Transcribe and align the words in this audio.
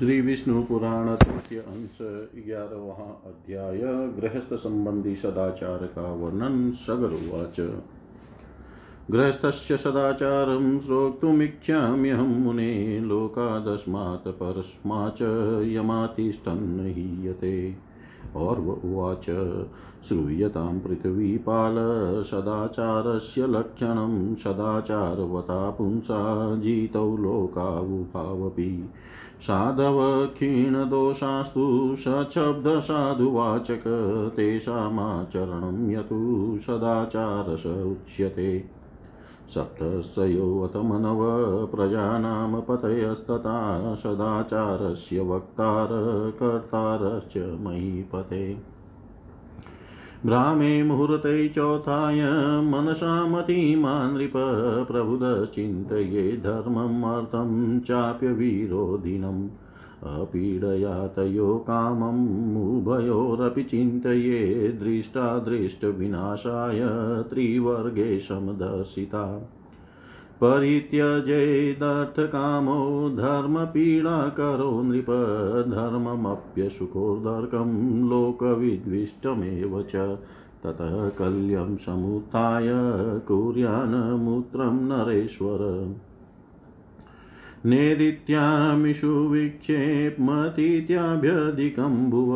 श्री 0.00 0.20
विष्णु 0.20 0.62
पुराण 0.62 1.16
तृतीय 1.16 1.58
अंश 1.58 1.98
ग्यारहवा 2.46 3.22
अध्याय 3.26 3.78
गृहस्थ 4.20 4.54
संबंधी 4.54 5.16
सदाचार 5.16 5.78
का 5.78 6.14
वर्णन 6.14 6.70
सगर 6.70 7.08
सगरुवाच। 7.08 7.82
गृहस्थस्य 9.10 9.76
सदाचारं 9.76 10.80
श्रोक्तुमिच्छाम्यहं 10.80 12.28
मुने, 12.28 13.00
लोकादस्मात् 13.00 14.28
परस्माच्च 14.28 15.22
यमातिष्ठन् 15.68 16.80
हीयते। 16.80 17.89
और 18.36 18.60
उवाच, 18.60 19.24
श्रूयतां 20.08 20.80
पृथ्वीपाल 20.80 21.76
सदाचारस्य 22.22 23.46
लक्षणं 23.46 24.34
सदाचारवता 24.34 25.70
पुंसा 25.70 26.56
जितौ 26.56 27.16
लोकावुभावपि। 27.16 28.90
साधव 29.40 30.26
क्षीणदोषास्तु 30.26 31.96
सशब्दसाधुवाचक 31.98 33.82
तेषामाचरणं 34.36 35.90
यतु 35.90 36.56
सदाचारस 36.60 37.66
उच्यते। 37.66 38.79
सप्तस्योऽतमनव 39.54 41.20
प्रजानां 41.66 42.60
पतयस्तथा 42.60 43.58
सदाचारस्य 43.94 45.20
वक्तार 45.20 45.88
कर्तारश्च 46.40 47.60
महीपते 47.60 48.44
भ्रामे 50.26 50.82
मुहूर्ते 50.82 51.48
चौथाय 51.48 52.20
मनसा 52.62 53.26
मतिमा 53.26 54.10
नृप 54.10 54.32
प्रबुधश्चिन्तये 54.90 56.32
धर्ममर्थं 56.36 57.80
चाप्यविरोधिनम्। 57.80 59.48
अपीडया 60.04 61.06
तयो 61.06 61.56
कामम् 61.56 62.56
उभयोरपि 62.56 63.62
चिन्तये 63.62 64.68
दृष्टादृष्टविनाशाय 64.68 66.80
त्रिवर्गे 67.30 68.20
समदर्शिता। 68.20 69.50
परित्यजेदर्थकामो 70.40 73.10
धर्मपीडाकरो 73.10 74.82
नृप 74.82 75.06
धर्ममप्यशुकोदर्कं 75.68 78.10
लोकविद्विष्टमेव 78.10 79.82
च। 79.82 80.18
ततः 80.64 81.08
कल्यं 81.08 81.76
समुत्थाय 81.76 82.68
कुर्यान्मूत्रं 83.28 84.74
नरेश्वर। 84.74 85.58
नेरित्यामिषु 87.66 89.28
विक्षेपमतीत्याभ्यधिकं 89.28 92.10
भुव 92.10 92.32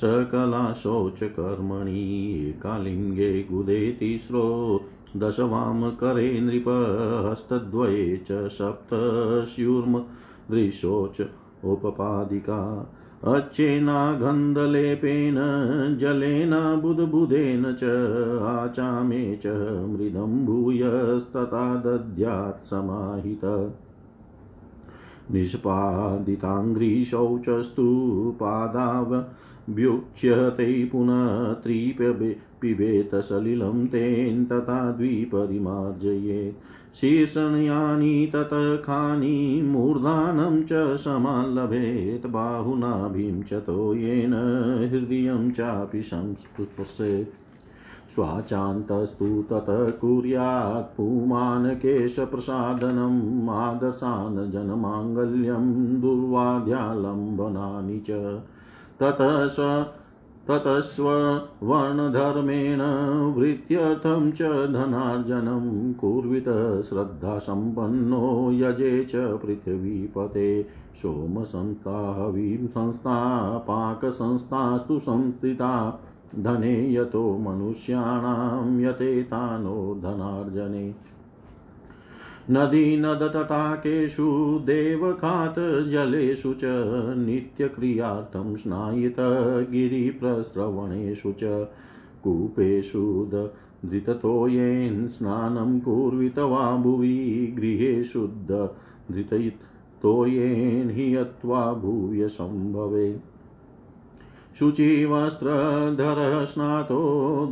सकला 0.00 0.62
शौचकर्मणि 0.72 2.02
एकालिङ्गे 2.48 3.42
गुदे 3.42 3.90
तिस्रो 4.00 4.42
दशवामकरे 5.16 6.40
नृप 6.40 6.68
हस्तद्वये 7.30 8.20
च 8.30 8.40
सप्तस्युर्मदृशोच 8.56 11.20
उपपादिका 11.74 12.58
अच्छेनागन्धलेपेन 13.24 15.36
जलेन 16.00 16.80
बुद्बुदेन 16.80 17.72
च 17.72 17.84
आचामे 18.44 19.38
च 19.42 19.46
मृदं 19.88 20.46
भूयस्तथा 20.46 21.76
दद्यात् 21.76 22.66
समाहित। 22.66 23.72
निष्पादिताङ्घ्रिशौचस्तु 25.30 27.86
पादावभ्युच्यते 28.40 30.84
पुनः 30.84 31.52
त्रिपे 31.52 32.49
पिबेत 32.62 33.10
सलिलं 33.14 33.86
तेन 33.86 34.44
तथा 34.44 34.92
द्विपरिमार्जयेत् 34.92 36.96
शीर्षणयानि 36.96 38.32
ततखानि 38.34 39.62
मूर्धानं 39.62 40.62
च 40.62 40.96
समाल्लभेत्, 40.96 42.26
बाहुनाभिं 42.26 43.42
च 43.42 43.52
तो 43.52 43.94
येन 43.94 44.34
हृदयं 44.92 45.50
चापि 45.50 46.02
संस्पृशेत् 46.02 47.50
स्वाचान्तस्तु 48.14 49.44
ततः 49.50 49.90
कुर्यात् 49.90 50.96
पुमानकेशप्रसादनम् 50.96 53.50
आदर्शान् 53.50 54.50
जनमाङ्गल्यं 54.50 56.00
दुर्वाद्यालम्बनानि 56.00 58.00
च। 58.00 58.42
ततः 59.00 59.46
स 59.46 59.56
ततस्वर्णधर्मेण 60.48 62.80
वृत्त्यर्थं 63.34 64.32
च 64.32 64.72
धनार्जनं 64.72 65.92
कुर्वित 65.92 66.82
श्रद्धासम्पन्नो 66.82 68.52
यजे 68.52 69.04
च 69.04 69.12
पृथिवीपते 69.14 70.66
सोमसंस्थावीं 70.96 72.66
संस्था, 72.66 73.58
पाकसंस्थास्तु 73.58 74.98
संस्थिता, 74.98 76.00
धने 76.38 76.94
यतो 76.94 77.38
मनुष्याणां 77.38 78.80
यतेतानो 78.80 80.00
धनार्जने। 80.02 80.94
नदीनदतटाकेषु 82.52 84.26
देवखातजलेषु 84.66 86.54
च 86.60 86.62
नित्यक्रियार्थं 87.18 88.56
स्नायितगिरिप्रस्रवणेषु 88.56 91.32
च 91.42 91.68
कूपेषु 92.24 93.04
धृततोयेन 93.84 95.06
स्नानं 95.06 95.78
कुर्वित 95.80 96.38
वा 96.52 96.76
भुवि 96.76 97.54
गृहे 97.58 97.92
शुद्धधृततोयेन 98.04 100.90
हि 100.90 101.16
यत्वा 101.16 101.72
भूय 101.84 102.28
सम्भवे 102.28 103.08
शुचिवस्त्रधरः 104.58 106.44
स्नातो 106.44 107.02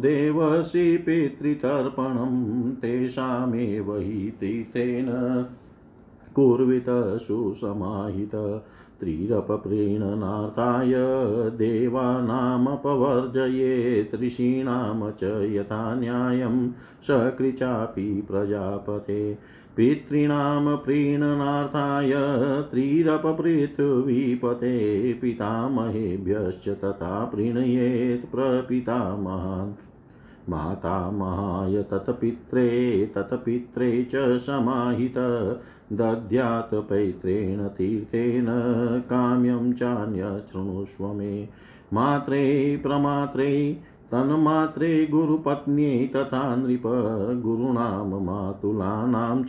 देवसि 0.01 0.97
पितृतर्पणं 0.97 2.73
तेषामेव 2.73 3.97
हि 3.97 4.33
तीर्थेन 4.41 5.07
कुर्वित 6.35 6.87
सुसमाहित 7.23 8.63
त्रिरपप्रीणनार्थाय 9.01 10.93
देवानामपवर्जयेत् 11.57 14.23
ऋषीणां 14.23 15.11
च 15.11 15.51
यथा 15.53 15.95
न्यायं 15.95 16.71
सकृचापि 17.03 18.27
प्रजापते 18.31 19.39
पितॄणां 19.79 20.77
प्रीणनार्थाय 20.77 22.13
त्रिरपपृथ्वीपते 22.71 23.55
पितामहेभ्यश्च 25.15 26.69
तथा 26.69 27.25
प्रीणयेत् 27.25 28.31
प्रपितामहान्। 28.31 29.73
मातामहाय 30.49 31.83
तत्पित्रे 31.83 33.07
तत्पित्रे 33.15 34.09
च 34.15 34.39
समाहित। 34.39 35.19
दद्यात् 35.93 36.75
पैत्रेण 36.75 37.67
तीर्थेन 37.67 38.47
काम्यं 39.11 39.73
चान्यशृणुष्व 39.73 41.13
मे। 41.13 41.49
मात्रे, 41.93 42.77
प्रमात्रे 42.83 43.81
तन्मात्रे 44.13 45.07
गुरुपत्न्यै 45.07 46.07
तथा 46.07 46.57
नृप 46.57 46.83
गुरूणां 47.43 48.21
मातुलानां 48.21 49.43
च 49.43 49.49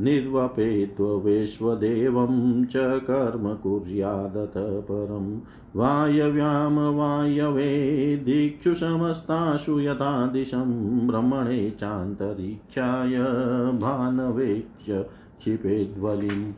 निर्वपेत्ववेश्वदेवं 0.00 2.64
च 2.64 2.72
कर्म 2.76 3.54
कुर्यादत 3.54 4.52
परं। 4.56 5.40
वायव्यां 5.76 6.94
वायवे 6.94 8.16
दिक्षु 8.16 8.74
समस्तासु 8.74 9.80
यथा 9.80 10.26
दिशं 10.26 11.06
भ्रमणे 11.06 11.70
चान्तरिक्षाय 11.70 13.18
भानवेक्ष्य 13.78 15.06
क्षिपेद्वलिम् 15.38 16.52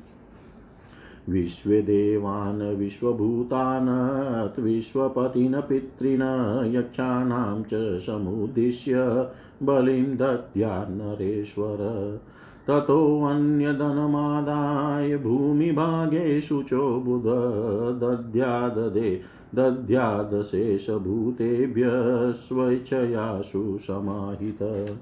विश्वदेवान्, 1.29 2.77
विश्वभूतान्, 2.77 4.63
विश्वपतिन, 4.63 5.61
पितॄन्, 5.61 6.75
यक्षाणां 6.75 7.63
च 7.63 7.99
समुद्दिश्य 7.99 9.29
बलिं 9.63 10.17
दद्यान्नरेश्वर 10.17 12.21
ततोऽन्यधनमादाय 12.69 15.17
भूमिभागेषु 15.17 16.63
चो 16.63 17.01
बुध 17.01 18.01
दद्याददे 18.01 19.21
दद्यादशेषभूतेभ्यः 19.55 22.33
स्वेच्छयासु 22.33 23.79
समाहित। 23.81 24.99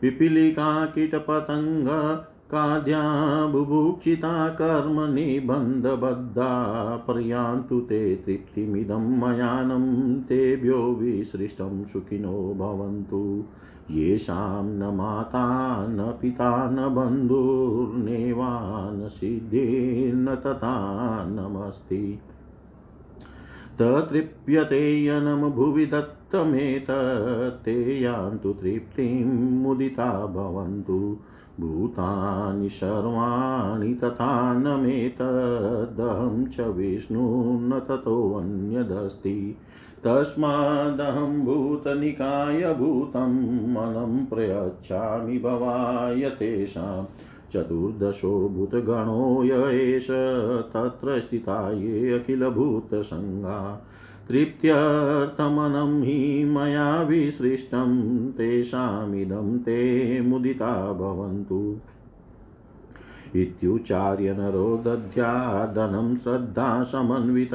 पिपीलिका 0.00 0.86
काद्या 2.54 3.02
बुभुक्षिता 3.46 4.48
कर्मनिबन्धबद्धा 4.48 5.54
पर्यान्तु 6.96 7.80
ते 7.80 8.16
तृप्तिमिदं 8.16 9.20
मयानं 9.20 10.14
तेभ्यो 10.20 10.76
विसृष्टं 10.76 11.84
सुखिनो 11.84 12.54
भवन्तु। 12.58 13.44
येषां 13.90 14.64
न 14.64 14.96
माता 14.96 15.86
न 15.86 16.18
पिता 16.22 16.70
न 16.70 16.94
बन्धुर्नेवा 16.94 18.90
न 18.92 19.08
सिद्धिर्न 19.08 20.34
तथा 20.34 20.76
नमस्ति। 21.24 22.20
ततृप्यते 23.78 25.04
यनं 25.04 25.50
भुवि 25.50 25.86
दत्त 25.86 26.16
तृप्तमेतत्ते 26.32 28.02
यान्तु 28.02 28.52
तृप्तिं 28.52 29.24
मुदिता 29.50 30.26
भवन्तु। 30.26 31.16
भूतानि 31.62 32.68
सर्वाणि 32.68 33.94
तथा 33.94 34.54
न 34.54 34.80
मेतदहं 34.80 36.46
च 36.46 36.60
विष्णु 36.60 37.42
न 37.44 37.80
ततोऽन्यदस्ति 37.88 39.56
तस्मादहं 40.04 41.44
भूतनिकाय 41.44 42.74
भूतं 42.74 43.34
मनं 43.72 44.26
प्रयच्छामि 44.26 45.38
भवाय 45.38 46.30
तेषां। 46.30 47.04
चतुर्दशो 47.52 48.48
भूतगणो 48.48 49.44
य 49.44 49.74
एष 49.74 50.10
तत्र 50.72 51.20
स्थिता 51.20 51.72
ये 51.72 52.12
अखिलभूतसङ्गा। 52.12 53.86
तृप्त्यर्थमनं 54.28 56.02
हि 56.02 56.44
मया 56.44 57.02
विसृष्टं, 57.02 58.32
तेषामिदं 58.32 59.58
ते 59.58 60.20
मुदिता 60.20 60.92
भवन्तु। 60.92 61.76
इत्युच्चार्य 63.36 64.32
नरो 64.32 64.82
दध्यादनं 64.86 66.16
श्रद्धा 66.16 66.82
समन्वित 66.82 67.50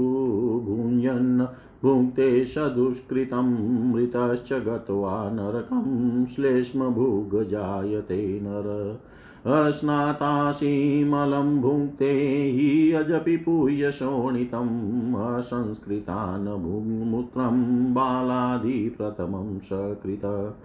भुञ्जन्, 0.66 1.48
भुङ्क्ते 1.84 2.46
सदुष्कृतं 2.46 3.94
मृतश्च 3.94 4.54
गत्वा 4.54 5.30
नरकं 5.30 6.26
श्लेष्मभुग्जायते 6.26 8.40
नर। 8.44 9.00
अस्नातासीमलं 9.46 11.62
भुङ्क्ते 11.62 12.52
हि 12.52 12.92
अजपि 12.92 13.38
पूयशोणितम् 13.38 15.16
असंस्कृतान् 15.16 16.46
भुङ्मूत्रं 16.46 17.94
बालादिप्रथमं 17.94 19.60
सकृत। 19.60 20.56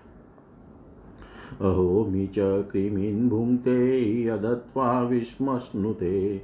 अहोमि 1.61 2.26
च 2.26 2.64
कृमीन् 2.73 3.28
भुङ्क्ते 3.28 4.25
यदत्वा 4.25 5.02
विस्मश्नुते 5.02 6.43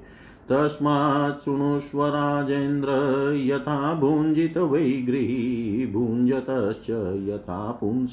तस्मात् 0.51 1.45
शृणुष्व 1.45 2.05
राजेन्द्र 2.05 2.91
यथा 3.35 3.95
भुञ्जित 3.95 4.59
वै 4.59 4.81
गृही 4.81 5.91
भुञ्जतश्च 5.93 6.87
यथा 7.29 7.73
पुंस 7.73 8.13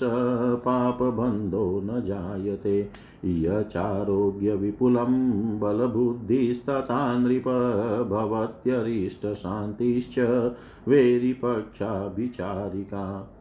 पापबन्धो 0.66 1.82
न 1.84 2.04
जायते। 2.04 2.92
यचारोग्यविपुलं 3.26 5.60
बलबुद्धिस्तथा 5.60 7.18
नृप 7.18 7.44
भवत्यरिष्टशान्तिश्च 8.10 10.20
वेरिपक्षाभिचारिका 10.88 13.34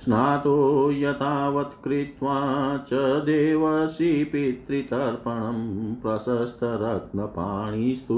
स्नातो 0.00 0.92
यथावत् 0.92 1.84
कृत्वा 1.84 2.76
च 2.76 3.22
देवसि 3.22 4.24
पितृतर्पणं 4.24 5.94
प्रशस्तरत्नपाणिस्तु 5.94 8.14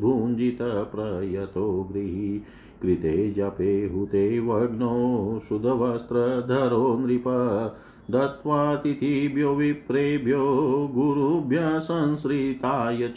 भुञ्जितप्रयतो 0.00 1.88
गृही। 1.92 2.42
कृते 2.82 3.30
जपे 3.30 3.86
हुते 3.86 4.40
वग्नो 4.40 5.40
शुद्धवस्त्रधरो 5.48 6.98
नृप। 6.98 7.24
दत्त्वातिथिभ्यो 8.10 9.54
विप्रेभ्यो 9.54 10.90
गुरुभ्यः 10.94 11.78
संश्रिताय 11.78 13.08
च 13.08 13.16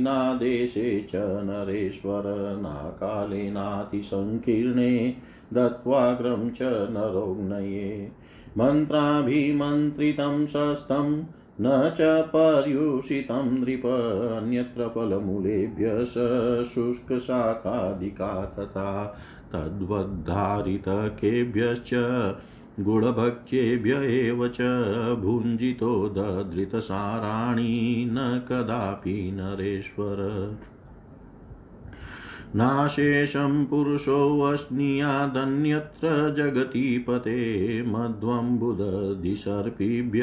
नादेशे 0.02 1.08
च 1.10 1.22
नरेश्वर 1.44 2.24
नाकाले 2.62 3.50
नातिसङ्कीर्णे 3.52 5.16
दत्त्वाग्रं 5.54 6.50
च 6.50 6.62
नरोग्नये 6.92 8.12
मन्त्राभिमन्त्रितं 8.58 10.46
शस्तं 10.46 11.24
न 11.62 11.94
च 11.98 12.02
पर्युषितं 12.02 13.60
नृप 13.60 13.82
अन्यत्र 14.44 14.88
फलमूलेभ्य 14.88 16.06
शुष्कशाखादिका 16.66 18.46
तथा 18.46 19.18
तद्वद्धारितकेभ्यश्च 19.54 21.90
गुणभक्ष्येभ्य 22.80 23.92
एव 23.92 24.48
च 24.48 24.58
भुञ्जितो 25.20 26.10
दधृतसाराणि 26.10 28.06
न 28.10 28.42
कदापि 28.50 29.32
नरेश्वर। 29.34 30.18
नाशेषं 32.56 33.66
पते 33.66 34.30
जगतीपते 36.30 37.84
मध्वम्बुदधिसर्पिभ्य 37.84 40.22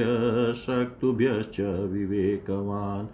शक्तुभ्यश्च 0.55 1.61
विवेकवान्। 1.61 3.07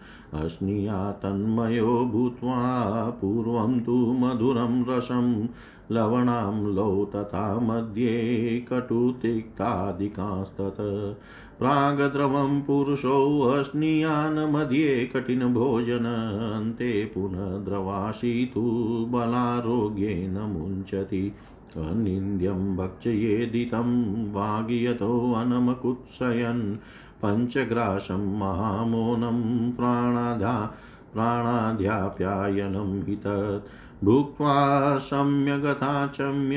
अस्नीया 0.44 1.12
तन्मयो 1.12 2.10
भूत्वा 2.12 3.18
पूर्वं 3.20 3.80
तु 3.80 3.96
मधुरं 3.96 4.84
रसं 4.88 5.48
लवणाम्लौ 5.90 7.04
तथा 7.04 7.58
मध्ये 7.58 8.66
कटुतिक्तादिकास्तत्। 8.72 11.16
प्रागद्रवं 11.58 12.60
पुरुषोऽस्नीयान् 12.60 14.52
मध्ये 14.52 15.10
कठिनभोजनन्ते 15.14 17.04
पुनः 17.04 17.64
द्रवाशी 17.64 18.46
तु 18.46 18.62
बलारोग्येन 19.08 20.30
मुञ्चति। 20.30 21.32
अनिन्द्यं 21.76 22.76
भक्षयेदितं 22.76 24.32
वागियतोऽनमकुत्सयन् 24.32 26.76
पञ्चग्रासं 27.22 28.38
महामौनं 28.38 29.72
प्राणाधा 29.72 30.74
प्राणाध्याप्यायनं 31.12 33.02
हि 33.02 33.16
तत् 33.16 33.85
भुक्त्वा 34.04 34.98
सम्यगताचम्य 34.98 36.56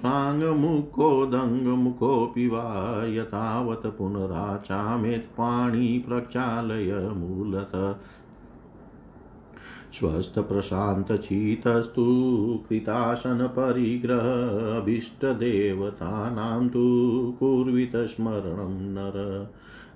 प्राङ्मुखोदङ्गमुखोऽपि 0.00 2.48
वा 2.48 3.04
यतावत् 3.04 3.86
पुनराचामेत् 3.86 5.22
पाणि 5.22 6.04
प्रक्षालय 6.08 7.12
मूलत। 7.16 8.00
स्वस्थप्रशान्तचितस्तु 9.92 12.06
कृतासनपरिग्रह 12.68 14.76
अभीष्टदेवतानां 14.76 16.68
तु 16.68 17.36
कुर्वित 17.40 17.96
स्मरणं 17.96 18.80
नर। 18.80 19.46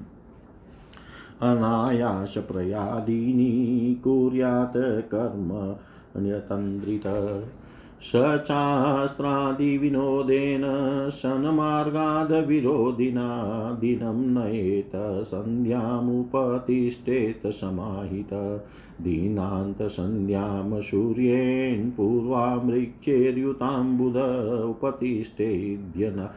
अनायासप्रयादीनि 1.42 2.40
कुर्यात् 4.04 5.10
कर्म 5.10 5.76
न्यतन्द्रित। 6.22 7.06
स 8.02 8.12
चास्त्रादिविनोदेन 8.16 10.62
शनमार्गादविरोधिना 11.12 13.78
दिनं 13.80 14.34
नयेत 14.34 15.26
सन्ध्यामुपतिष्ठेत 15.26 17.46
समाहित। 17.46 18.60
दीनान्तसन्ध्यां 19.02 20.80
सूर्येण 20.80 21.90
पूर्वामृक्षेर्युताम्बुध 21.90 24.16
उपतिष्ठेद्यन 24.64 26.28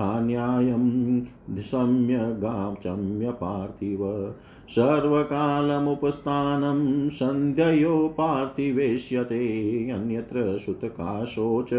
देत्यनाथान्यायं 0.00 1.26
सम्यगाचम्य 1.58 3.30
पार्थिव 3.30 4.34
सर्वकालमुपस्थानं 4.68 7.08
सन्ध्ययो 7.08 8.14
पार्थिवेश्यते, 8.18 9.90
अन्यत्र 9.90 10.58
सुतकाशो 10.58 11.62
च 11.62 11.70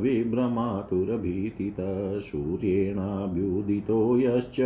विभ्रमातुरभीतितः। 0.00 2.20
सूर्येणाभ्युदितो 2.20 4.18
यश्च 4.18 4.56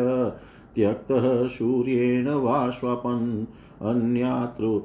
त्यक्तः 0.75 1.47
सूर्येण 1.47 2.31
वा 2.31 2.71
स्वपन् 2.71 3.47
अन्यातृ 3.83 4.81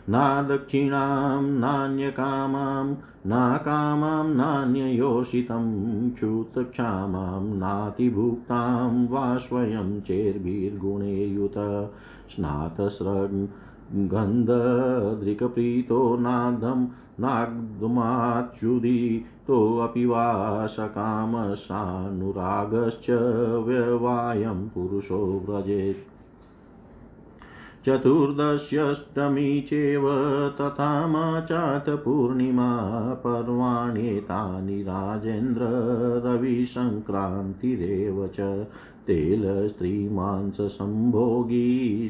नादक्षिणां 0.08 1.42
नान्यकामां, 1.42 2.94
नाकामां, 3.26 4.28
नान्ययोषितं, 4.34 5.64
क्षुतक्षामां, 6.10 7.44
नातिभुक्तां 7.44 9.06
वा 9.06 9.36
स्वयं 9.36 10.00
चेर्भिर्गुणे 10.00 11.26
युत 11.26 11.54
स्नातस्रग् 12.28 13.46
नादं 16.20 16.86
नाग्धमाच्युदितोऽपि 17.20 20.06
वा 20.06 20.66
सकामसानुरागश्च 20.66 23.06
व्यवायं 23.66 24.68
पुरुषो 24.68 25.44
व्रजेत्। 25.48 26.17
चतुर्दश्यष्टमी 27.88 29.60
चैव 29.60 30.02
तथा 30.60 30.88
माचात 31.06 31.86
पूर्णिमा 32.04 32.66
पर्वाण्येतानि 33.24 34.82
राजेन्द्र 34.82 35.68
रविसङ्क्रान्तिरेव 36.24 38.18
च 38.38 38.48
तेलस्त्रीमांससम्भोगी 39.08 40.08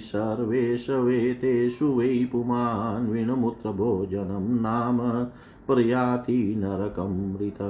सर्वेषवेतेषु 0.03 1.91
वै 1.99 2.09
पुमान् 2.33 3.11
विणमुत्रभोजनं 3.11 4.49
नाम 4.63 4.99
प्रयाति 5.67 6.41
नरकमृत 6.59 7.61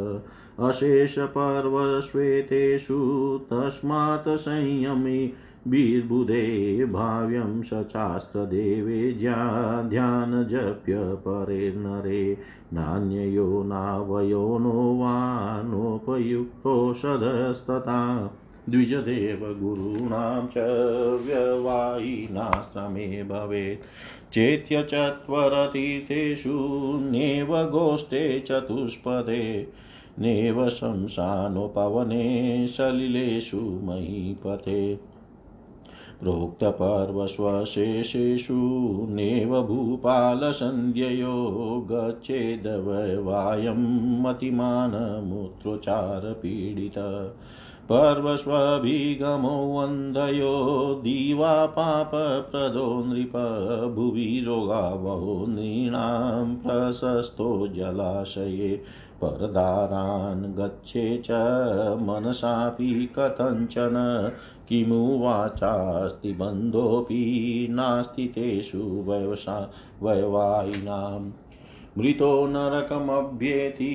अशेषपर्वश्वेतेषु 0.69 1.29
तस्मात् 3.51 4.29
संयमी 4.39 5.21
वीर्बुधे 5.67 6.85
भाव्यं 6.85 7.63
सचास्त्रदेवे 7.63 9.13
ध्यानजप्य 9.89 10.99
परे 10.99 11.75
नरे, 11.77 12.39
नान्ययो 12.73 13.63
नावयो 13.63 14.59
नो 14.59 14.71
वा 14.71 15.63
नोपयुक्तोषधस्तथा 15.63 18.31
द्विजदेव 18.69 19.61
गुरूणां 19.61 20.47
च 20.47 20.55
व्यवायिनाश्रमे 21.27 23.25
भवेत्। 23.25 23.85
चेत्यचत्वरतीर्थेषु 24.35 26.59
नेव 27.11 27.53
गोष्ठे 27.53 28.41
चतुष्पदे, 28.41 29.73
नेव 30.19 30.69
शंसानोपवने 30.69 32.67
सलिलेषु 32.67 33.57
महीपते। 33.57 35.08
प्रोक्तपर्वस्वशेषेषु 36.23 38.55
नेव 39.11 39.63
भूपालसन्ध्ययो 39.63 41.35
गच्छेदवयं 41.91 43.83
मतिमानमूत्रोच्चारपीडित 44.23 46.99
पर्वस्वभिगमो 47.91 49.53
वन्दयो 49.75 50.57
दिवा 51.05 51.67
पापप्रदो 51.67 52.89
नृप 53.07 53.37
भुवि 53.95 54.43
रोगावहो 54.47 55.45
नृणां 55.49 56.57
प्रशस्तो 56.57 57.69
जलाशये 57.69 58.81
परदारान् 59.21 60.55
गच्छे 60.55 61.23
च 61.25 61.31
मनसापि 62.03 63.15
कथञ्चन। 63.19 63.95
किमु 64.69 65.19
वाचास्ति 65.19 66.33
बन्धोऽपि 66.33 67.69
नास्ति 67.71 68.27
तेषु 68.27 68.79
वयवसा 68.79 69.71
वयवायिनाम् 70.03 71.48
मृतो 71.99 72.47
नरकमभ्येति 72.47 73.91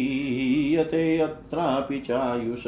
यते 0.75 1.19
अत्रापि 1.19 1.99
चायुष 1.99 2.63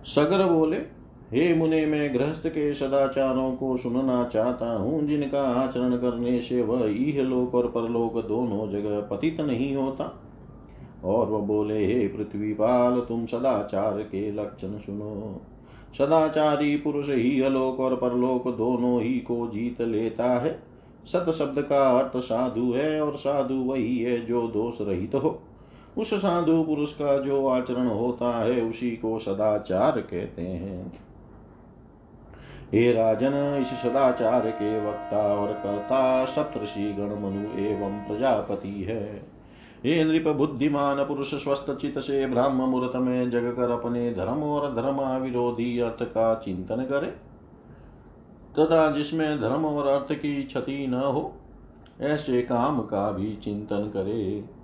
सगर 0.05 0.47
बोले 0.47 0.94
हे 1.35 1.53
मुने, 1.53 1.85
मैं 1.85 2.13
गृहस्थ 2.13 2.47
के 2.47 2.73
सदाचारों 2.73 3.55
को 3.55 3.77
सुनना 3.77 4.29
चाहता 4.33 4.77
हूँ, 4.77 5.07
जिनका 5.07 5.41
आचरण 5.41 5.97
करने 5.97 6.41
से 6.41 6.61
वह 6.61 6.85
इहलोक 6.85 7.55
और 7.55 7.67
परलोक 7.67 8.25
दोनों 8.25 8.71
जगह 8.71 9.01
पतित 9.01 9.41
नहीं 9.41 9.75
होता। 9.75 10.21
और 11.05 11.29
वह 11.29 11.39
बोले, 11.39 11.85
हे 11.85 12.07
पृथ्वीपाल, 12.07 12.99
तुम 13.01 13.25
सदाचार 13.25 13.97
के 13.97 14.31
लक्षण 14.31 14.67
सुनो। 14.67 15.41
सदाचारी 15.97 16.77
पुरुष 16.77 17.09
ही 17.09 17.41
अलोक 17.41 17.79
और 17.79 17.95
परलोक 17.95 18.55
दोनों 18.55 19.01
ही 19.01 19.19
को 19.19 19.47
जीत 19.47 19.81
लेता 19.81 20.39
है। 20.39 20.59
सत 21.05 21.31
शब्द 21.31 21.61
का 21.61 21.99
अर्थ 21.99 22.17
साधु 22.17 22.71
है, 22.71 23.01
और 23.01 23.15
साधु 23.15 23.55
वही 23.55 23.97
है 23.99 24.25
जो 24.25 24.47
दोष 24.47 24.81
रहित 24.81 25.15
हो। 25.15 25.39
उस 25.97 26.13
साधु 26.13 26.63
पुरुष 26.63 26.93
का 26.93 27.17
जो 27.17 27.47
आचरण 27.47 27.87
होता 27.87 28.45
है, 28.45 28.61
उसी 28.61 28.91
को 28.91 29.19
सदाचार 29.19 30.01
कहते 30.01 30.41
हैं। 30.41 31.04
हे 32.75 32.91
राजन 32.93 33.57
इस 33.61 33.67
सदाचार 33.67 34.49
के 34.49 34.85
वक्ता 34.85 35.35
और 35.35 35.53
कर्ता, 35.53 36.25
सप्तषि 36.25 36.93
गण 36.93 37.07
मनु 37.07 37.59
एवं 37.59 38.07
प्रजापति 38.07 38.83
है। 38.83 39.29
हे 39.85 40.03
नृप 40.03 40.27
बुद्धिमान 40.27 41.03
पुरुष, 41.05 41.35
स्वस्थ 41.35 41.77
चित 41.77 41.99
से 41.99 42.25
ब्राह्म 42.25 42.55
मुहूर्त 42.55 42.95
में 42.95 43.29
जग 43.29 43.53
कर 43.57 43.71
अपने 43.71 44.13
धर्म 44.13 44.43
और 44.43 44.75
धर्म 44.75 45.23
विरोधी 45.23 45.79
अर्थ 45.79 46.03
का 46.03 46.35
चिंतन 46.35 46.75
करे। 46.75 47.07
तथा 48.59 48.91
जिसमें 48.91 49.41
धर्म 49.41 49.65
और 49.65 49.87
अर्थ 49.87 50.19
की 50.19 50.43
क्षति 50.43 50.87
न 50.87 50.93
हो, 50.93 51.33
ऐसे 52.01 52.41
काम 52.41 52.79
का 52.79 53.11
भी 53.11 53.35
चिंतन 53.35 53.91
करे। 53.93 54.54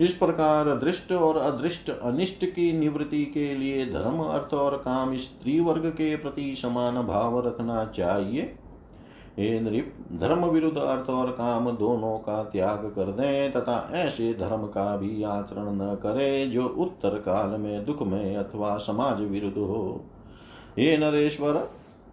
इस 0.00 0.12
प्रकार 0.12 0.68
दृष्ट 0.74 1.12
और 1.12 1.36
अदृष्ट 1.36 1.90
अनिष्ट 1.90 2.44
की 2.44 2.72
निवृत्ति 2.72 3.24
के 3.24 3.54
लिए 3.54 3.86
धर्म, 3.86 4.20
अर्थ 4.20 4.54
और 4.54 4.76
काम 4.76 5.16
स्त्री 5.16 5.58
वर्ग 5.60 5.86
के 5.88 6.14
प्रति 6.16 6.54
समान 6.54 7.02
भाव 7.02 7.38
रखना 7.46 7.84
चाहिए। 7.84 8.54
हे 9.38 9.60
नृप, 9.60 9.94
धर्म 10.12 10.44
विरुद्ध 10.44 10.78
अर्थ 10.78 11.08
और 11.10 11.30
काम 11.30 11.70
दोनों 11.70 12.16
का 12.16 12.42
त्याग 12.42 12.84
कर 12.96 13.10
दें 13.12 13.52
तथा 13.52 13.90
ऐसे 13.94 14.32
धर्म 14.34 14.66
का 14.66 14.96
भी 14.96 15.22
आचरण 15.22 15.70
न 15.72 15.94
करे 15.94 16.46
जो 16.46 16.66
उत्तर 16.66 17.18
काल 17.20 17.60
में 17.60 17.84
दुख 17.84 18.02
में 18.02 18.36
अथवा 18.36 18.76
समाज 18.78 19.20
विरुद्ध 19.20 19.56
हो। 19.56 20.04
हे 20.78 20.96
नरेश्वर 20.98 21.68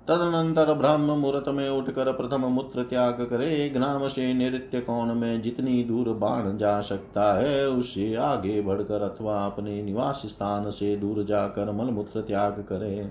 तदनंतर 0.07 0.73
ब्राह्म 0.73 1.01
मुहूर्त 1.01 1.49
में 1.49 1.69
उठकर 1.69 2.11
प्रथम 2.13 2.41
मूत्र 2.41 2.83
त्याग 2.83 3.13
करे 3.13 3.69
ग्राम 3.69 4.07
से 4.07 4.33
नृत्य 4.33 4.79
कोण 4.79 5.13
में 5.13 5.41
जितनी 5.41 5.83
दूर 5.83 6.09
बाण 6.09 6.57
जा 6.57 6.81
सकता 6.81 7.33
है, 7.39 7.69
उससे 7.69 8.15
आगे 8.15 8.61
बढ़कर 8.61 9.01
अथवा 9.01 9.45
अपने 9.45 9.83
निवास 9.83 10.21
स्थान 10.25 10.69
से 10.69 10.95
दूर 10.95 11.23
जाकर 11.23 11.71
मलमूत्र 11.71 12.21
त्याग 12.21 12.51
करे। 12.51 13.09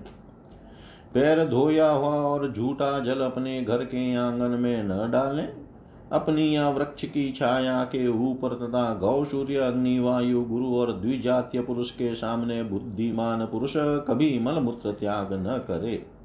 पैर 1.14 1.44
धोया 1.48 1.90
हुआ 1.90 2.14
और 2.14 2.53
झूठा 2.53 2.98
जल 3.00 3.20
अपने 3.20 3.62
घर 3.62 3.85
के 3.85 4.14
आँगन 4.14 4.50
में 4.50 4.83
न 4.83 5.11
डालें। 5.11 5.48
अपनी 6.12 6.57
या 6.57 6.68
वृक्ष 6.70 7.05
की 7.05 7.33
छाया 7.33 7.85
के 7.85 8.09
ऊपर 8.09 8.48
तथा 8.48 8.94
गौ, 8.94 9.24
सूर्य, 9.24 9.57
अग्नि, 9.57 9.98
वायु, 9.98 10.42
गुरु 10.42 10.74
और 10.76 10.92
द्विजातीय 10.92 11.62
पुरुष 11.62 11.90
के 11.90 12.14
सामने 12.14 12.62
बुद्धिमान 12.62 13.46
पुरुष 13.46 13.72
कभी 13.76 14.38
मलमूत्र 14.38 14.92
त्याग 14.92 15.29
न 15.33 15.64
करे। 15.68 16.20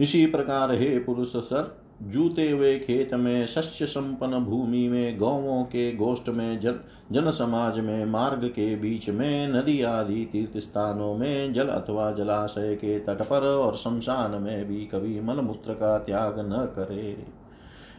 इसी 0.00 0.26
प्रकार 0.26 0.72
हे 0.72 0.98
पुरुष 0.98 1.36
सर, 1.36 1.76
जूते 2.02 2.50
हुए 2.50 2.78
खेत 2.78 3.14
में 3.14 3.46
शस्य 3.46 3.86
संपन्न 3.86 4.38
भूमि 4.38 4.88
में, 4.88 5.18
गौवों 5.18 5.64
के 5.64 5.92
गोष्ठ 5.92 6.28
में, 6.28 6.60
जन 6.60 6.80
जन 7.12 7.30
समाज 7.30 7.78
में, 7.78 8.04
मार्ग 8.04 8.44
के 8.44 8.76
बीच 8.76 9.08
में, 9.08 9.48
नदी 9.48 9.82
आदि 9.82 10.28
तीर्थ 10.32 10.58
स्थानों 10.58 11.14
में, 11.14 11.52
जल 11.52 11.68
अथवा 11.68 12.12
जलाशय 12.12 12.74
के 12.74 12.98
तट 12.98 13.22
पर 13.22 13.42
और 13.42 13.76
शमशान 13.76 14.42
में 14.42 14.68
भी 14.68 14.86
कभी 14.86 15.20
मलमूत्र 15.20 15.72
का 15.72 15.98
त्याग 15.98 16.38
न 16.38 16.64
करे। 16.76 17.26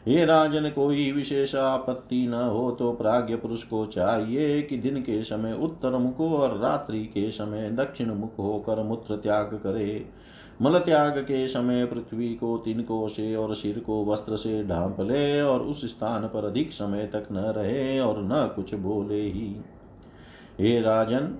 हे 0.08 0.26
राजन, 0.26 0.70
कोई 0.70 1.12
विशेष 1.12 1.56
आपत्ति 1.56 2.28
न 2.28 2.34
हो 2.34 2.72
तो 2.72 2.92
प्राज्ञ 2.92 3.36
पुरुष 3.36 3.64
को 3.64 3.86
चाहिए 3.86 4.62
कि 4.62 4.78
दिन 4.78 5.02
के 5.02 5.24
समय 5.24 5.54
उत्तर 5.54 5.98
मुख 5.98 6.22
और 6.22 6.58
रात्रि 6.58 7.00
के 7.00 7.32
समय 7.32 7.70
दक्षिण 7.70 8.12
मुख 8.12 8.40
होकर 8.40 8.84
मूत्र 8.84 9.16
त्याग 9.16 9.46
करे। 9.46 10.06
मल 10.62 10.78
त्याग 10.80 11.18
के 11.18 11.48
समय 11.48 11.86
पृथ्वी 11.86 12.28
को 12.30 12.58
तिनकों 12.58 13.08
से 13.08 13.36
और 13.36 13.56
सिर 13.56 13.80
को 13.80 14.04
वस्त्र 14.06 14.36
से 14.36 14.64
ढांप 14.64 15.00
ले 15.02 15.42
और 15.42 15.62
उस 15.62 15.86
स्थान 15.86 16.28
पर 16.28 16.46
अधिक 16.46 16.72
समय 16.72 17.06
तक 17.06 17.28
न 17.32 17.54
रहे 17.58 18.00
और 18.00 18.22
न 18.24 18.52
कुछ 18.56 18.74
बोले 18.76 19.22
ही। 19.22 19.56
हे 20.60 20.80
राजन 20.82 21.36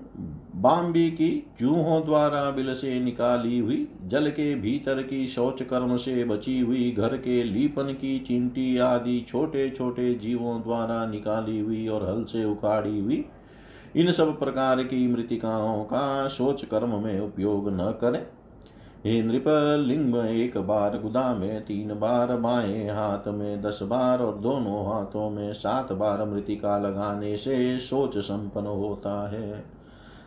बाम्बी 0.56 1.10
की 1.10 1.30
चूहों 1.60 2.04
द्वारा 2.04 2.50
बिल 2.50 2.72
से 2.74 2.98
निकाली 3.00 3.58
हुई, 3.58 3.88
जल 4.04 4.30
के 4.30 4.54
भीतर 4.54 5.02
की 5.02 5.26
शौच 5.28 5.62
कर्म 5.62 5.96
से 5.96 6.24
बची 6.24 6.58
हुई, 6.60 6.90
घर 6.90 7.16
के 7.16 7.42
लीपन 7.42 7.92
की 7.92 8.18
चिंटी 8.18 8.76
आदि 8.78 9.24
छोटे 9.28 9.70
छोटे 9.70 10.14
जीवों 10.14 10.60
द्वारा 10.62 11.04
निकाली 11.06 11.58
हुई 11.60 11.86
और 11.88 12.08
हल 12.10 12.24
से 12.24 12.44
उखाड़ी 12.44 12.98
हुई, 13.00 13.24
इन 13.96 14.12
सब 14.12 14.38
प्रकार 14.38 14.82
की 14.82 15.06
मृतिकाओं 15.06 15.82
का 15.84 16.28
शोच 16.28 16.64
कर्म 16.64 17.02
में 17.02 17.18
उपयोग 17.20 17.68
न 17.68 17.92
करें। 18.00 18.24
हे 19.06 19.22
नृप 19.22 19.44
लिंग 19.86 20.16
एक 20.16 20.58
बार 20.58 20.98
गुदा 20.98 21.34
में, 21.34 21.64
तीन 21.64 21.88
बार 21.94 22.36
बाएँ 22.36 22.88
हाथ 22.88 23.28
में, 23.28 23.62
दस 23.62 23.80
बार 23.82 24.18
और 24.18 24.36
दोनों 24.36 24.94
हाथों 24.94 25.30
में, 25.30 25.52
सात 25.52 25.92
बार 25.92 26.24
मृतिका 26.24 26.78
लगाने 26.78 27.36
से 27.36 27.78
सोच 27.78 28.18
संपन्न 28.18 28.66
होता 28.66 29.30
है। 29.30 29.64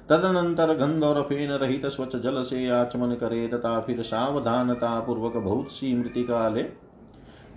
तदनंतर 0.10 0.74
गंध 0.74 1.04
और 1.04 1.22
फेन 1.22 1.52
रहित 1.52 1.86
स्वच्छ 1.86 2.16
जल 2.16 2.44
से 2.44 2.70
आचमन 2.70 3.16
करे, 3.16 3.48
तथा 3.48 3.80
फिर 3.80 4.02
सावधानता 4.02 5.00
पूर्वक 5.00 5.38
बहुत 5.38 5.72
सी 5.72 5.96
मृतिका 5.96 6.50
ले 6.50 6.85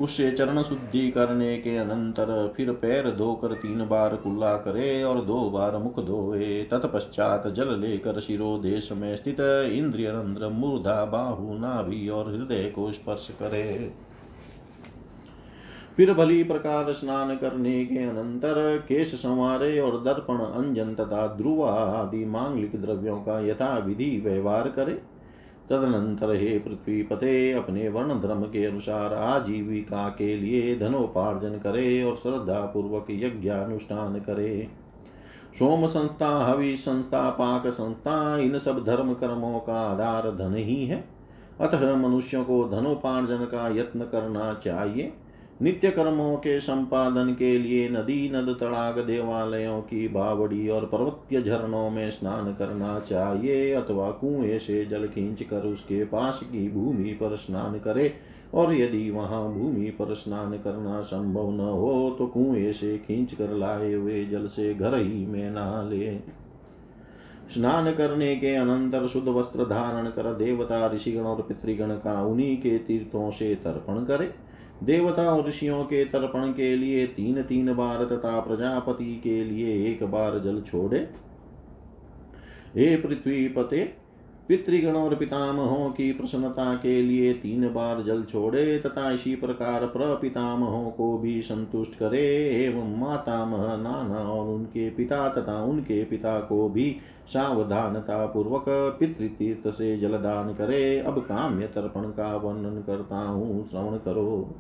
उससे 0.01 0.31
चरण 0.31 0.63
शुद्धि 0.63 1.11
करने 1.11 1.57
के 1.59 1.77
अनंतर 1.77 2.53
फिर 2.57 2.73
पैर 2.73 3.11
धोकर 3.11 3.55
तीन 3.55 3.87
बार 3.89 4.17
कुल्ला 4.17 4.57
करे 4.57 5.03
और 5.03 5.21
दो 5.21 5.39
बार 5.51 5.77
मुख 5.79 5.99
धोए। 6.01 6.63
तत्पश्चात 6.63 7.47
जल 7.49 7.79
लेकर 7.79 8.21
शिरोदेश 8.21 8.93
में 8.93 9.15
स्थित 9.17 9.41
इंद्रिय 9.73 10.11
रंध्र 10.11 10.49
मूर्धा 10.49 11.05
बाहु, 11.05 11.55
नाभि 11.55 12.09
और 12.09 12.31
हृदय 12.33 12.71
को 12.71 12.93
स्पर्श 12.93 13.29
करे। 13.31 13.93
फिर 15.97 16.13
भली 16.15 16.43
प्रकार 16.45 16.93
स्नान 16.93 17.37
करने 17.37 17.85
के 17.85 18.03
अनंतर 18.05 18.79
केश 18.79 19.15
संवारे 19.15 19.79
और 19.81 20.03
दर्पण, 20.05 20.37
अंजन 20.37 20.95
तथा 20.95 21.27
ध्रुवा 21.27 21.71
आदि 21.71 22.25
मांगलिक 22.25 22.83
द्रव्यों 22.83 23.17
का 23.17 23.41
यथा 23.41 23.77
विधि 23.79 24.11
व्यवहार 24.25 24.69
करे। 24.69 25.01
तदनंतर 25.71 26.35
हे 26.37 26.59
पृथ्वी 26.59 27.03
पते 27.03 27.53
अपने 27.53 27.89
वर्ण 27.89 28.21
धर्म 28.21 28.43
के 28.43 28.65
अनुसार 28.65 29.15
आजीविका 29.15 30.09
के 30.09 30.37
लिए 30.37 30.79
धनोपार्जन 30.79 31.59
करे 31.59 32.03
और 32.03 32.17
श्रद्धा 32.17 32.61
पूर्वक 32.61 33.07
यज्ञानुष्ठान 33.11 34.19
करे। 34.19 34.69
सोम 35.59 35.87
संस्था 35.87 36.29
हवि 36.47 36.77
संस्था 36.77 37.31
पाक 37.31 37.67
संस्था 37.67 38.39
इन 38.39 38.59
सब 38.59 38.85
धर्म 38.85 39.15
कर्मों 39.15 39.61
का 39.61 39.81
आधार 39.81 40.31
धन 40.31 40.55
ही 40.55 40.87
है। 40.87 41.05
अतः 41.61 41.97
मनुष्यों 41.97 42.45
को 42.45 42.69
धनोपार्जन 42.69 43.39
का 43.39 43.69
यत्न 43.69 44.01
करना 44.01 44.53
चाहिए। 44.55 45.13
नित्य 45.63 45.91
कर्मों 45.91 46.37
के 46.37 46.61
संपादन 46.61 47.35
के 47.39 47.59
लिए 47.59 47.89
नदी, 47.89 48.31
नद, 48.35 48.57
तड़ाग, 48.61 48.99
देवालयों 48.99 49.81
की 49.81 50.09
बावड़ी 50.09 50.69
और 50.69 50.85
पर्वतीय 50.87 51.43
झरनों 51.43 51.91
में 51.91 52.11
स्नान 52.11 52.55
करना 52.55 53.01
चाहिए 53.01 53.73
अथवा 53.73 54.11
कुएँ 54.11 54.59
से 54.59 54.85
जल 54.85 55.07
खींच 55.07 55.43
कर 55.43 55.61
उसके 55.61 56.05
पास 56.05 56.41
की 56.43 56.69
भूमि 56.71 57.11
पर 57.11 57.37
स्नान 57.37 57.79
करे। 57.79 58.15
और 58.55 58.75
यदि 58.75 59.11
वहाँ 59.11 59.53
भूमि 59.53 59.91
पर 59.91 60.15
स्नान 60.15 60.53
करना 60.53 61.01
संभव 61.01 61.51
न 61.51 61.61
हो 61.61 62.17
तो 62.19 62.27
कुएँ 62.27 62.73
से 62.73 62.99
खींच 62.99 63.35
कर 63.35 63.51
लाए 63.51 63.93
हुए 63.93 64.25
जल 64.25 64.47
से 64.47 64.75
घर 64.75 64.95
ही 64.95 65.27
में 65.27 65.51
नहा 65.51 65.83
ले। 65.83 66.19
स्नान 67.55 67.93
करने 67.95 68.37
के 68.37 68.55
अनंतर 68.55 69.07
शुद्ध 69.07 69.29
वस्त्र 69.29 69.65
धारण 69.65 70.07
कर 70.07 70.35
देवता, 70.35 70.87
ऋषिगण 70.95 71.23
और 71.23 71.43
पितृगण 71.43 71.91
का 71.91 72.23
उन्हीं 72.23 72.57
के 72.57 72.79
तीर्थों 72.79 73.31
से 73.31 73.55
तर्पण 73.55 74.05
करे। 74.05 74.48
देवता 74.85 75.23
और 75.23 75.47
ऋषियों 75.49 75.85
के 75.85 76.05
तर्पण 76.05 76.53
के 76.53 76.77
लिए 76.77 77.07
तीन 77.07 77.43
तीन 77.43 77.75
बार 77.75 78.05
तथा 78.05 78.41
प्रजापति 78.41 79.21
के 79.25 79.45
लिए 79.45 79.93
एक 79.93 80.05
बार 80.05 80.39
जल 80.39 80.61
छोड़े। 80.61 80.99
हे 82.77 82.97
पृथ्वी 82.97 83.49
पते 83.49 84.09
पितृगण 84.49 84.93
और 84.93 85.15
पितामहों 85.15 85.91
की 85.91 86.13
प्रसन्नता 86.13 86.75
के 86.75 87.03
लिए 87.03 87.33
तीन 87.33 87.69
बार 87.69 88.03
जल 88.03 88.23
छोड़े 88.23 88.79
तथा 88.79 89.11
इसी 89.11 89.35
प्रकार 89.37 89.87
प्रपितामहों 89.87 90.91
को 90.91 91.19
भी 91.19 91.43
संतुष्ट 91.43 91.95
करे। 91.95 92.25
एवं 92.65 92.99
मातामह, 92.99 93.77
नाना 93.77 94.19
और 94.19 94.49
उनके 94.49 94.91
पिता 94.91 95.29
तथा 95.29 95.65
उनके 95.65 96.05
पिता 96.05 96.41
को 96.41 96.69
भी 96.69 96.97
सावधानता 97.27 98.27
पूर्वक 98.27 98.65
पितृतीर्थ 99.01 99.69
से 99.75 99.97
जलदान 99.99 100.55
करे। 100.55 100.99
अब 100.99 101.19
काम्य 101.19 101.67
तर्पण 101.67 102.03
का 102.03 102.37
वर्णन 102.37 102.83
करता 102.83 103.19
हूँ, 103.19 103.69
श्रवण 103.71 103.97
करो। 103.97 104.55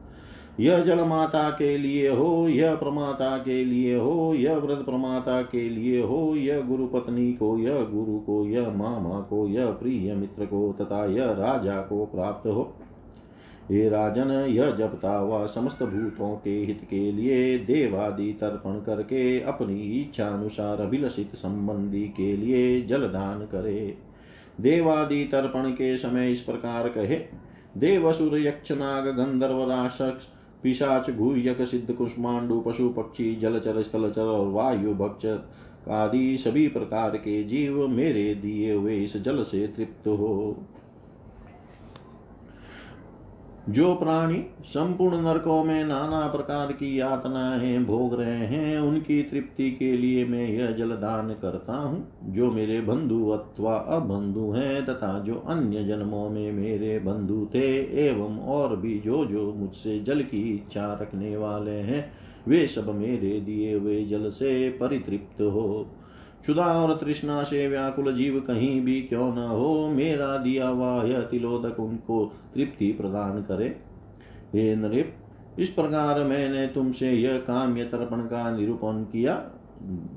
यह 0.60 0.80
जल 0.80 1.00
माता 1.00 1.50
के 1.50 1.78
लिए 1.78 2.08
हो, 2.08 2.48
यह 2.48 2.74
प्रमाता 2.74 3.38
के 3.38 3.64
लिए 3.64 3.96
हो, 3.96 4.34
यह 4.34 4.56
व्रत 4.56 4.78
प्रमाता 4.78 5.42
के 5.42 5.68
लिए 5.68 6.02
हो, 6.02 6.34
यह 6.36 6.60
गुरु 6.60 6.86
पत्नी 6.86 7.32
को, 7.32 7.58
यह 7.58 7.82
गुरु 7.82 8.18
को, 8.18 8.46
यह 8.46 8.70
मामा 8.70 9.20
को, 9.20 9.48
यह 9.48 9.66
प्रिय 9.66 10.14
मित्र 10.14 10.46
को 10.46 10.76
तथा 10.80 11.06
यह 11.06 11.24
राजा 11.24 11.80
को 11.80 12.06
प्राप्त 12.06 12.46
हो। 12.46 12.74
हे 13.70 13.88
राजन, 13.88 14.30
यह 14.30 14.70
जपता 14.70 15.16
हुआ 15.16 15.46
समस्त 15.46 15.82
भूतों 15.82 16.36
के 16.36 16.50
हित 16.50 16.86
के 16.90 17.12
लिए 17.12 17.58
देवादि 17.58 18.32
तर्पण 18.40 18.72
करके 18.72 19.40
अपनी 19.40 19.80
इच्छा 19.80 20.28
अनुसार 20.28 20.80
अभिलषित 20.80 21.36
संबंधी 21.36 22.04
के 22.04 22.36
लिए 22.36 22.82
जलदान 22.82 23.38
करे। 23.38 23.96
देवादि 24.60 25.24
तर्पण 25.24 25.70
के 25.70 25.96
समय 25.96 26.32
इस 26.32 26.40
प्रकार 26.40 26.88
कहे, 26.88 27.16
देवसुर 27.76 28.38
यक्षनाग 28.38 29.06
गंधर्व 29.06 29.70
राक्षस 29.70 30.37
पिशाच 30.62 31.10
गुह्यक 31.10 31.62
सिद्ध 31.62 31.94
कुष्मांडु 31.94 32.60
पशु 32.60 32.88
पक्षी 32.90 33.34
जलचर 33.36 33.82
स्थलचर 33.82 34.22
और 34.22 34.46
वायु 34.46 34.94
भक्ष 34.94 35.26
आदि 35.88 36.36
सभी 36.38 36.68
प्रकार 36.68 37.16
के 37.16 37.44
जीव 37.44 37.88
मेरे 37.88 38.34
दिए 38.34 38.72
हुए 38.72 38.96
इस 38.96 39.16
जल 39.16 39.42
से 39.42 39.66
तृप्त 39.66 40.08
हो। 40.08 40.64
जो 43.68 43.94
प्राणी 43.94 44.44
संपूर्ण 44.64 45.20
नरकों 45.22 45.64
में 45.64 45.84
नाना 45.84 46.26
प्रकार 46.26 46.72
की 46.72 47.00
यातनाएँ 47.00 47.84
भोग 47.84 48.20
रहे 48.20 48.46
हैं, 48.46 48.80
उनकी 48.80 49.22
तृप्ति 49.22 49.70
के 49.70 49.96
लिए 49.96 50.24
मैं 50.24 50.48
यह 50.48 50.70
जल 50.70 50.90
दान 50.90 51.28
करता 51.42 51.72
हूँ। 51.72 52.08
जो 52.24 52.52
मेरे 52.52 52.80
बंधु 52.80 53.28
अथवा 53.28 53.74
अबंधु 53.74 54.50
हैं 54.50 54.86
तथा 54.86 55.18
जो 55.18 55.34
अन्य 55.34 55.84
जन्मों 55.84 56.30
में 56.30 56.52
मेरे 56.52 56.98
बंधु 56.98 57.48
थे 57.54 57.66
एवं 58.06 58.38
और 58.38 58.76
भी 58.76 58.98
जो 58.98 59.24
जो 59.24 59.52
मुझसे 59.52 60.00
जल 60.00 60.20
की 60.20 60.54
इच्छा 60.54 60.98
रखने 61.02 61.36
वाले 61.36 61.70
हैं, 61.70 62.12
वे 62.48 62.66
सब 62.66 62.94
मेरे 62.94 63.40
दिए 63.40 63.74
हुए 63.74 64.04
जल 64.04 64.30
से 64.30 64.70
परितृप्त 64.70 65.40
हो। 65.40 65.86
क्षुदा 66.42 66.64
और 66.64 66.96
तृष्णा 66.96 67.42
से 67.42 67.66
व्याकुल 67.68 68.14
जीव 68.16 68.40
कहीं 68.40 68.80
भी 68.80 69.00
क्यों 69.02 69.34
न 69.34 69.48
हो, 69.48 69.88
मेरा 69.88 70.36
दिया 70.36 70.68
हुआ 70.68 71.02
यह 71.04 71.20
तिलोदक 71.20 71.80
उनको 71.80 72.24
तृप्ति 72.54 72.92
प्रदान 72.92 73.42
करे। 73.42 73.68
हे 74.54 74.74
नृप 74.76 75.14
इस 75.58 75.68
प्रकार 75.68 76.24
मैंने 76.24 76.66
तुमसे 76.66 77.10
यह 77.12 77.38
काम्य 77.38 77.84
तर्पण 77.84 78.20
का 78.20 78.50
निरूपण 78.56 79.02
किया, 79.02 79.42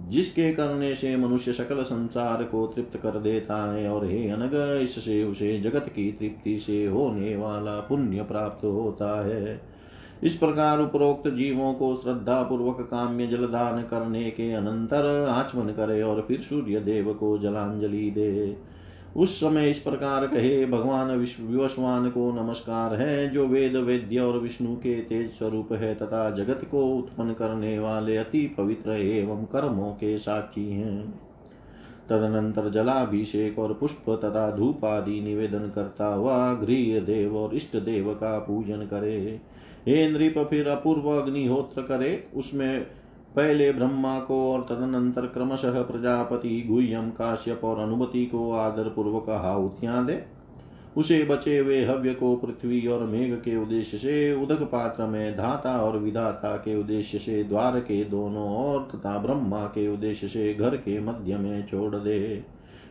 जिसके 0.07 0.51
करने 0.53 0.93
से 0.95 1.15
मनुष्य 1.17 1.53
सकल 1.53 1.83
संसार 1.83 2.43
को 2.43 2.65
तृप्त 2.67 2.97
कर 2.97 3.19
देता 3.19 3.73
है 3.73 3.89
और 3.89 4.05
हे 4.05 4.29
अनग, 4.29 4.79
इससे 4.81 5.23
उसे 5.23 5.59
जगत 5.59 5.85
की 5.89 6.11
तृप्ति 6.11 6.57
से 6.59 6.85
होने 6.85 7.35
वाला 7.35 7.79
पुण्य 7.79 8.23
प्राप्त 8.23 8.65
होता 8.65 9.25
है। 9.25 9.70
इस 10.23 10.35
प्रकार 10.35 10.79
उपरोक्त 10.79 11.29
जीवों 11.29 11.73
को 11.73 11.95
श्रद्धा 11.95 12.41
पूर्वक 12.43 12.81
काम्य 12.81 13.27
जलदान 13.27 13.81
करने 13.81 14.29
के 14.31 14.51
अनंतर 14.53 15.25
आचमन 15.29 15.69
करे 15.69 16.01
और 16.01 16.25
फिर 16.27 16.41
सूर्य 16.41 16.79
देव 16.79 17.13
को 17.13 17.37
जलांजलि 17.37 18.11
दे। 18.11 18.57
उस 19.17 19.39
समय 19.39 19.69
इस 19.69 19.79
प्रकार 19.79 20.27
कहे, 20.27 20.65
भगवान 20.65 21.11
विवस्वान 21.41 22.09
को 22.09 22.31
नमस्कार 22.43 22.93
है, 22.95 23.29
जो 23.29 23.47
वेद, 23.47 23.75
वेद्य 23.75 24.19
और 24.19 24.37
विष्णु 24.37 24.75
के 24.75 24.95
तेज 25.01 25.31
स्वरूप 25.31 25.73
है 25.73 25.95
तथा 25.95 26.29
जगत 26.31 26.61
को 26.71 26.85
उत्पन्न 26.87 27.33
करने 27.33 27.79
वाले 27.79 28.17
अति 28.17 28.55
पवित्र 28.57 28.91
एवं 28.91 29.43
कर्मों 29.45 29.91
के 29.91 30.17
साक्षी 30.17 30.71
हैं। 30.71 31.13
तदनंतर 32.09 32.69
जलाभिषेक 32.69 33.59
और 33.59 33.73
पुष्प 33.73 34.05
तथा 34.09 34.49
धूप 34.55 34.85
आदि 34.85 35.21
निवेदन 35.21 35.71
करता 35.75 36.07
हुआ 36.07 36.53
गृह 36.53 36.99
देव 36.99 37.37
और 37.37 37.55
इष्ट 37.55 37.77
देव 37.77 38.13
का 38.13 38.39
पूजन 38.39 38.77
करे। 38.77 39.41
हे 39.87 40.11
नृप, 40.11 40.47
फिर 40.49 40.67
अपूर्व 40.67 41.09
अग्निहोत्र 41.09 41.81
करे। 41.81 42.27
उसमें 42.35 42.81
पहले 43.35 43.71
ब्रह्मा 43.71 44.19
को 44.19 44.53
और 44.53 44.61
तदनंतर 44.61 45.21
क्रमशः 45.21 45.81
प्रजापति 45.81 46.63
गुह्यम 46.69 47.09
काश्यप 47.09 47.61
और 47.63 47.79
अनुमति 47.79 48.25
को 48.25 48.51
आदर 48.51 48.83
पूर्वक 48.83 49.29
आहुतियाँ 49.29 50.05
दे। 50.05 50.23
उसे 50.97 51.23
बचे 51.23 51.57
हुए 51.57 51.85
हव्य 51.85 52.13
को 52.13 52.35
पृथ्वी 52.35 52.87
और 52.87 53.03
मेघ 53.03 53.33
के 53.33 53.55
उद्देश्य 53.57 53.97
से, 53.97 54.43
उदक 54.43 54.63
पात्र 54.63 55.05
में 55.05 55.37
धाता 55.37 55.77
और 55.81 55.97
विधाता 55.97 56.55
के 56.55 56.79
उद्देश्य 56.79 57.19
से, 57.19 57.43
द्वार 57.43 57.79
के 57.79 58.03
दोनों 58.03 58.47
ओर 58.65 58.87
तथा 58.95 59.17
ब्रह्मा 59.17 59.65
के 59.65 59.87
उद्देश्य 59.87 60.27
से 60.27 60.53
घर 60.53 60.75
के 60.75 60.99
मध्य 60.99 61.37
में 61.37 61.67
छोड़ 61.67 61.95
दे। 61.95 62.43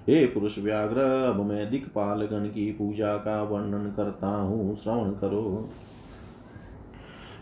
हे 0.08 0.26
पुरुष 0.26 0.58
व्याघ्र, 0.58 1.00
अब 1.00 1.46
मैं 1.46 1.70
दिक्पाल 1.70 2.22
गण 2.22 2.44
की 2.44 2.72
पूजा 2.72 3.16
का 3.16 3.42
वर्णन 3.42 3.92
करता 3.96 4.28
हूँ। 4.28 4.76
श्रवण 4.76 5.10
करो। 5.10 5.68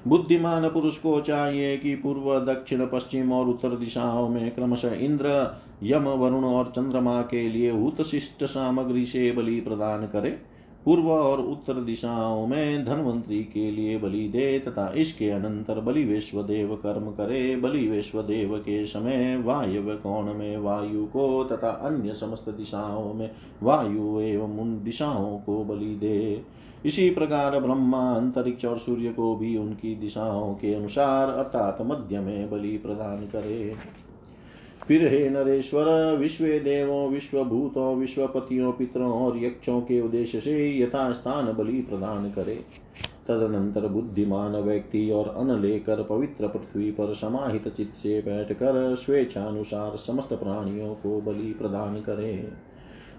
बुद्धिमान 0.07 0.69
पुरुष 0.69 0.99
को 0.99 1.21
चाहिए 1.21 1.77
कि 1.77 1.95
पूर्व, 1.95 2.41
दक्षिण, 2.41 2.87
पश्चिम 2.87 3.33
और 3.33 3.47
उत्तर 3.47 3.69
दिशाओं 3.69 4.29
में 4.29 4.55
क्रमशः 4.55 4.93
इंद्र, 4.93 5.57
यम, 5.83 6.03
वरुण 6.03 6.45
और 6.45 6.73
चंद्रमा 6.77 7.23
के 7.23 7.49
लिए 7.49 7.71
उत्शिष्ट 7.71 8.45
सामग्री 8.45 9.07
से 9.07 9.33
बलि 9.33 9.61
प्रदान 9.61 10.07
करे। 10.07 10.39
पूर्व 10.89 11.11
और 11.11 11.41
उत्तर 11.41 11.75
दिशाओं 11.75 12.47
में 12.47 12.85
धनवंतरी 12.85 13.43
के 13.45 13.71
लिए 13.71 13.99
बलि 13.99 14.29
दे 14.29 14.59
तथा 14.59 14.93
इसके 14.97 15.31
अनंतर 15.31 15.81
बलि 15.81 16.05
देव 16.37 16.75
कर्म 16.77 17.11
करे। 17.11 17.57
बलि 17.57 18.03
देव 18.17 18.59
के 18.59 18.87
समय 18.87 19.37
वायव्य 19.37 19.95
कोण 19.95 20.35
में 20.35 20.57
वायु 20.57 21.05
को 21.07 21.45
तथा 21.45 21.71
अन्य 21.71 22.15
समस्त 22.15 22.49
दिशाओं 22.49 23.15
में 23.15 23.31
वायु 23.63 24.21
एवं 24.21 24.59
उन 24.59 24.83
दिशाओं 24.85 25.39
को 25.39 25.65
बलि 25.65 25.95
दे। 25.95 26.43
इसी 26.85 27.11
प्रकार 27.11 27.61
ब्रह्मा 27.61 28.13
अंतरिक्ष 28.15 28.65
और 28.65 28.79
सूर्य 28.79 29.13
को 29.13 29.37
भी 29.37 29.57
उनकी 29.57 29.95
दिशाओं 29.95 30.55
के 30.55 30.75
अनुसार 30.75 31.31
अर्थात 31.31 31.79
मध्य 31.83 32.21
में 32.21 32.51
बलि 32.51 32.77
प्रदान 32.79 33.17
करे। 33.17 33.75
फिर 34.89 35.09
हे 35.09 35.31
नरेश्वर, 35.31 36.17
विश्व 36.17 36.45
देवों 36.45 37.09
विश्व 37.11 37.45
भूतों 37.45 37.97
विश्वपतियों, 37.97 38.73
पितरों 38.73 39.13
और 39.13 39.45
यक्षों 39.45 39.81
के 39.81 40.01
उद्देश्य 40.01 40.41
से 40.41 40.79
यथास्थान 40.79 41.53
बलि 41.53 41.81
प्रदान 41.81 42.31
करे। 42.31 42.55
तदनंतर 43.29 43.89
बुद्धिमान 43.89 44.57
व्यक्ति 44.57 45.11
और 45.11 45.29
अन 45.29 45.61
लेकर 45.63 46.03
पवित्र 46.03 46.49
पृथ्वी 46.49 46.91
पर 46.91 47.15
समाहित 47.15 47.69
चित्त 47.69 47.95
से 47.95 48.21
बैठकर 48.21 48.95
स्वेच्छानुसार 48.95 49.97
समस्त 49.97 50.29
प्राणियों 50.29 50.95
को 50.95 51.21
बलि 51.21 51.53
प्रदान 51.53 52.01
करे। 52.01 52.53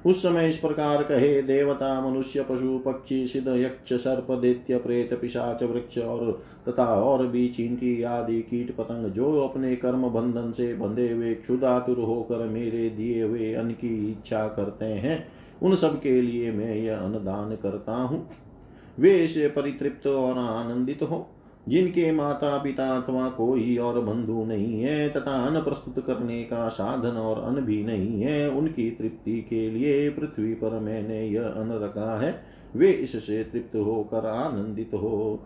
उस 0.05 0.23
समय 0.23 0.49
इस 0.49 0.57
प्रकार 0.57 1.03
कहे, 1.03 1.41
देवता, 1.41 2.09
मनुष्य, 2.09 2.43
पशु, 2.43 2.77
पक्षी, 2.77 3.27
सिद्ध, 3.27 3.47
यक्ष, 3.47 3.93
सर्प, 3.93 4.31
दैत्य, 4.31 4.77
प्रेत, 4.77 5.13
पिशाच, 5.13 5.63
वृक्ष 5.63 5.97
और 5.97 6.43
तथा 6.69 6.85
और 6.85 7.27
भी 7.27 7.47
चींटी 7.47 8.03
आदि, 8.03 8.41
कीट, 8.41 8.75
पतंग, 8.75 9.11
जो 9.11 9.39
अपने 9.39 9.75
कर्म 9.75 10.09
बंधन 10.09 10.51
से 10.51 10.73
बंधे 10.73 11.11
हुए 11.11 11.33
क्षुदातुर 11.33 11.97
होकर 11.97 12.37
मेरे 12.37 12.89
दिए 12.89 13.23
हुए 13.23 13.53
अन्न 13.53 13.71
की 13.71 14.11
इच्छा 14.11 14.47
करते 14.47 14.85
हैं, 14.85 15.27
उन 15.63 15.75
सब 15.75 16.01
के 16.01 16.21
लिए 16.21 16.51
मैं 16.51 16.75
यह 16.75 16.97
अन्नदान 16.97 17.55
करता 17.55 17.95
हूँ। 17.95 18.29
वे 18.99 19.23
इसे 19.23 19.47
परितृप्त 19.47 20.07
और 20.07 20.37
आनंदित 20.37 21.01
हो। 21.01 21.27
जिनके 21.69 22.11
माता 22.11 22.57
पिता 22.57 22.97
अथवा 22.97 23.29
कोई 23.29 23.77
और 23.77 24.01
बंधु 24.01 24.45
नहीं 24.45 24.81
है 24.81 25.09
तथा 25.09 25.45
अन्न 25.45 25.59
प्रस्तुत 25.59 26.05
करने 26.05 26.43
का 26.43 26.69
साधन 26.69 27.17
और 27.17 27.43
अन्न 27.43 27.61
भी 27.61 27.83
नहीं 27.83 28.21
है, 28.21 28.49
उनकी 28.49 28.91
तृप्ति 28.91 29.41
के 29.49 29.69
लिए 29.69 30.09
पृथ्वी 30.09 30.53
पर 30.53 30.79
मैंने 30.79 31.27
यह 31.27 31.43
अन्न 31.43 31.71
रखा 31.71 32.21
है। 32.21 32.43
वे 32.75 32.91
इससे 32.91 33.43
तृप्त 33.43 33.75
होकर 33.75 34.25
आनंदित 34.25 34.91
हो। 34.93 35.39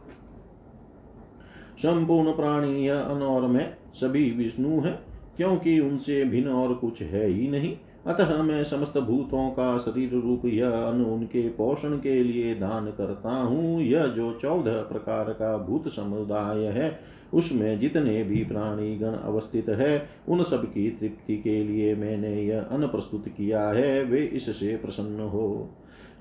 संपूर्ण 1.77 2.31
प्राणी 2.31 2.87
यह 2.87 2.99
अन्न 2.99 3.23
और 3.23 3.41
मैं, 3.41 3.77
सभी 3.93 4.31
विष्णु 4.31 4.81
है, 4.81 4.99
क्योंकि 5.37 5.79
उनसे 5.79 6.25
भिन्न 6.25 6.49
और 6.49 6.73
कुछ 6.73 7.01
है 7.01 7.27
ही 7.27 7.47
नहीं। 7.47 7.77
अतः 8.07 8.41
मैं 8.43 8.63
समस्त 8.63 8.97
भूतों 8.97 9.49
का 9.49 9.77
शरीर 9.77 10.11
रूप 10.13 10.41
यह 10.45 10.69
अन्न 10.69 11.05
उनके 11.05 11.49
पोषण 11.49 11.97
के 11.97 12.23
लिए 12.23 12.55
दान 12.55 12.87
करता 12.87 13.35
हूँ। 13.35 13.81
यह 13.81 14.05
जो 14.07 14.31
चौदह 14.33 14.81
प्रकार 14.81 15.29
का 15.29 15.57
भूत 15.57 15.87
समुदाय 15.87 16.65
है, 16.65 16.99
उसमें 17.33 17.79
जितने 17.79 18.23
भी 18.23 18.43
प्राणी 18.43 18.97
गण 18.97 19.13
अवस्थित 19.13 19.69
है, 19.69 20.09
उन 20.29 20.43
सब 20.43 20.65
की 20.65 20.89
तृप्ति 20.89 21.37
के 21.37 21.63
लिए 21.63 21.95
मैंने 21.95 22.43
यह 22.43 22.61
अन्न 22.61 22.87
प्रस्तुत 22.87 23.27
किया 23.27 23.67
है, 23.67 24.03
वे 24.03 24.23
इससे 24.23 24.75
प्रसन्न 24.75 25.19
हो। 25.19 25.69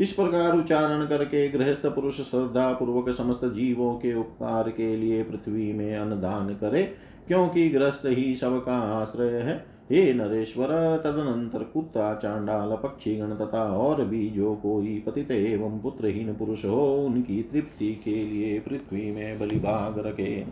इस 0.01 0.13
प्रकार 0.13 0.57
उच्चारण 0.59 1.07
करके 1.07 1.49
गृहस्थ 1.49 1.87
पुरुष 1.87 2.21
श्रद्धा 2.21 2.73
पूर्वक 2.73 3.11
समस्त 3.11 3.45
जीवों 3.45 3.95
के 3.95 4.15
उपकार 4.15 4.71
के 4.71 4.97
लिए 4.97 5.23
पृथ्वी 5.23 5.73
में 5.73 5.97
अन्न 5.97 6.21
दान 6.21 6.49
करे, 6.49 6.83
क्योंकि 7.27 7.69
गृहस्थ 7.69 8.07
ही 8.07 8.35
सबका 8.37 8.77
आश्रय 8.77 9.31
है। 9.31 9.72
हे 9.91 10.13
नरेश्वर, 10.15 10.67
तदनंतर 11.05 11.65
कुत्ता, 11.65 12.15
चांडाल, 12.15 12.77
पक्षीगण 12.77 13.35
तथा 13.35 13.63
और 13.77 14.05
भी 14.05 14.31
जो 14.31 14.55
कोई 14.55 15.05
पतित 15.07 15.31
एवं 15.31 15.79
पुत्रहीन 15.81 16.35
पुरुष 16.35 16.65
हो, 16.65 16.97
उनकी 16.97 17.43
तृप्ति 17.43 17.95
के 17.95 18.25
लिए 18.25 18.61
पृथ्वी 18.61 19.11
में 19.11 19.39
बलिभाग 19.39 19.99
रखे। 19.99 20.47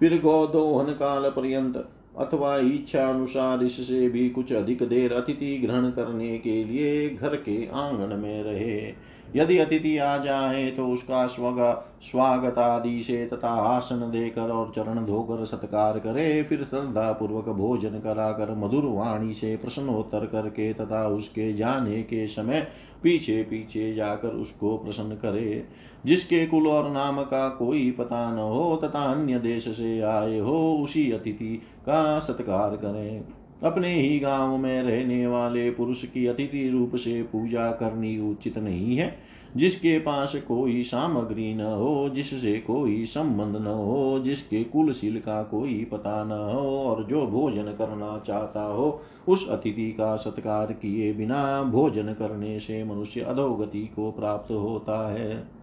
फिर 0.00 0.20
गोदोहन 0.20 0.92
काल 0.92 1.30
पर्यंत 1.30 1.88
अथवा 2.18 2.56
इच्छा 2.56 3.06
अनुसार 3.08 3.62
इससे 3.62 4.08
भी 4.08 4.30
कुछ 4.30 4.52
अधिक 4.52 4.82
देर 4.82 5.12
अतिथि 5.12 5.58
ग्रहण 5.58 5.90
करने 5.90 6.38
के 6.38 6.64
लिए 6.64 7.10
घर 7.10 7.36
के 7.36 7.68
आँगन 7.68 8.18
में 8.18 8.42
रहे। 8.42 8.92
यदि 9.36 9.58
अतिथि 9.58 9.96
आ 9.98 10.16
जाए 10.18 10.70
तो 10.70 10.86
उसका 10.86 11.26
स्वागत 11.26 12.58
आदि 12.58 13.02
से 13.02 13.24
तथा 13.26 13.48
आसन 13.48 14.00
देकर 14.10 14.50
और 14.50 14.72
चरण 14.76 15.04
धोकर 15.06 15.44
सत्कार 15.44 15.98
करे। 15.98 16.42
फिर 16.42 16.64
श्रद्धा 16.64 17.10
पूर्वक 17.12 17.48
भोजन 17.48 17.98
कराकर 17.98 18.54
मधुर 18.54 18.84
वाणी 18.86 19.34
से 19.34 19.56
प्रश्नोत्तर 19.56 20.26
करके 20.26 20.72
तथा 20.72 21.06
उसके 21.08 21.52
जाने 21.52 22.02
के 22.02 22.26
समय 22.26 22.66
पीछे 23.02 23.42
पीछे 23.42 23.94
जाकर 23.94 24.28
उसको 24.28 24.76
प्रसन्न 24.76 25.14
करे। 25.16 25.64
जिसके 26.06 26.46
कुल 26.46 26.66
और 26.66 26.90
नाम 26.90 27.22
का 27.22 27.48
कोई 27.48 27.90
पता 27.90 28.30
न 28.30 28.38
हो 28.38 28.76
तथा 28.84 29.02
अन्य 29.04 29.38
देश 29.38 29.68
से 29.68 30.00
आए 30.00 30.38
हो, 30.38 30.74
उसी 30.74 31.10
अतिथि 31.12 31.54
का 31.80 32.18
सत्कार 32.18 32.76
करें। 32.76 33.24
अपने 33.64 33.94
ही 33.94 34.18
गाँव 34.18 34.56
में 34.56 34.82
रहने 34.82 35.26
वाले 35.26 35.70
पुरुष 35.70 36.04
की 36.04 36.26
अतिथि 36.26 36.68
रूप 36.68 36.96
से 36.96 37.22
पूजा 37.22 37.70
करनी 37.70 38.30
उचित 38.30 38.58
नहीं 38.58 38.96
है, 38.96 39.18
जिसके 39.56 39.98
पास 39.98 40.34
कोई 40.34 40.82
सामग्री 40.82 41.54
न 41.54 41.60
हो, 41.60 42.08
जिससे 42.08 42.58
कोई 42.58 43.04
संबंध 43.04 43.56
न 43.56 43.66
हो, 43.66 44.20
जिसके 44.24 44.64
कुलशील 44.64 45.20
का 45.20 45.42
कोई 45.42 45.88
पता 45.92 46.24
न 46.24 46.30
हो, 46.30 46.60
और 46.60 47.04
जो 47.04 47.26
भोजन 47.26 47.62
करना 47.62 48.22
चाहता 48.26 48.62
हो, 48.62 49.00
उस 49.28 49.48
अतिथि 49.48 49.90
का 49.90 50.16
सत्कार 50.16 50.72
किए 50.72 51.12
बिना 51.12 51.62
भोजन 51.62 52.12
करने 52.12 52.60
से 52.60 52.84
मनुष्य 52.84 53.20
अधोगति 53.20 53.92
को 53.96 54.10
प्राप्त 54.10 54.50
होता 54.50 55.12
है। 55.12 55.59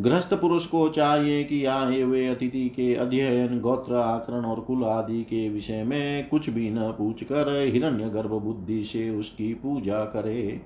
गृहस्थ 0.00 0.34
पुरुष 0.34 0.66
को 0.66 0.88
चाहिए 0.88 1.44
कि 1.44 1.64
आए 1.64 2.00
हुए 2.00 2.26
अतिथि 2.26 2.68
के 2.68 2.94
अध्ययन, 2.94 3.60
गोत्र 3.60 3.94
आचरण 3.94 4.44
और 4.44 4.60
कुल 4.60 4.84
आदि 4.84 5.22
के 5.22 5.48
विषय 5.48 5.82
में 5.84 6.28
कुछ 6.28 6.50
भी 6.50 6.70
न 6.70 6.78
पूछ 6.98 7.22
कर 7.24 7.70
हिरण्य 7.72 8.08
गर्भ 8.08 8.30
बुद्धि 8.30 8.84
से 8.84 9.10
उसकी 9.10 9.54
पूजा 9.54 10.04
करे। 10.04 10.60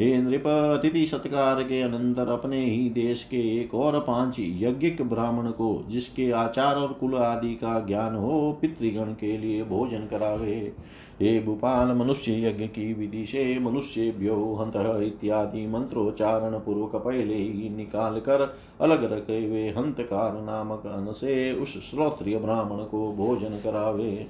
हे 0.00 0.16
नृप, 0.18 0.46
अतिथि 0.46 1.06
सत्कार 1.06 1.62
के 1.62 1.80
अनंतर 1.82 2.28
अपने 2.28 2.64
ही 2.64 2.90
देश 2.90 3.22
के 3.24 3.60
एक 3.60 3.74
और 3.74 3.98
पाँच 4.00 4.36
यज्ञिक 4.38 5.02
ब्राह्मण 5.02 5.50
को, 5.50 5.84
जिसके 5.88 6.30
आचार 6.30 6.76
और 6.76 6.92
कुल 6.92 7.14
आदि 7.14 7.54
का 7.54 7.80
ज्ञान 7.86 8.14
हो, 8.14 8.58
पितृगण 8.60 9.12
के 9.12 9.38
लिए 9.38 9.64
भोजन 9.64 9.98
करावे। 9.98 10.72
हे 11.20 11.38
भूपाल 11.40 11.92
मनुष्य 11.92 12.32
यज्ञ 12.40 12.66
की 12.66 12.92
विधि 12.94 13.24
से 13.26 13.58
मनुष्यभ्यो 13.58 14.34
हंत 14.54 14.72
इत्यादि 15.02 15.66
मंत्रोच्चारण 15.66 16.58
पूर्वक 16.58 16.96
पहले 16.96 17.34
ही 17.34 17.68
निकाल 17.76 18.20
कर 18.20 18.42
अलग 18.80 19.04
रखे 19.12 19.44
हुए 19.46 19.68
हंतकार 19.68 20.40
नामक 20.42 20.86
अन्न 20.86 21.12
से 21.12 21.52
उस 21.52 21.78
श्रोत्रिय 21.90 22.38
ब्राह्मण 22.38 22.84
को 22.84 23.12
भोजन 23.12 23.58
करावे। 23.64 24.26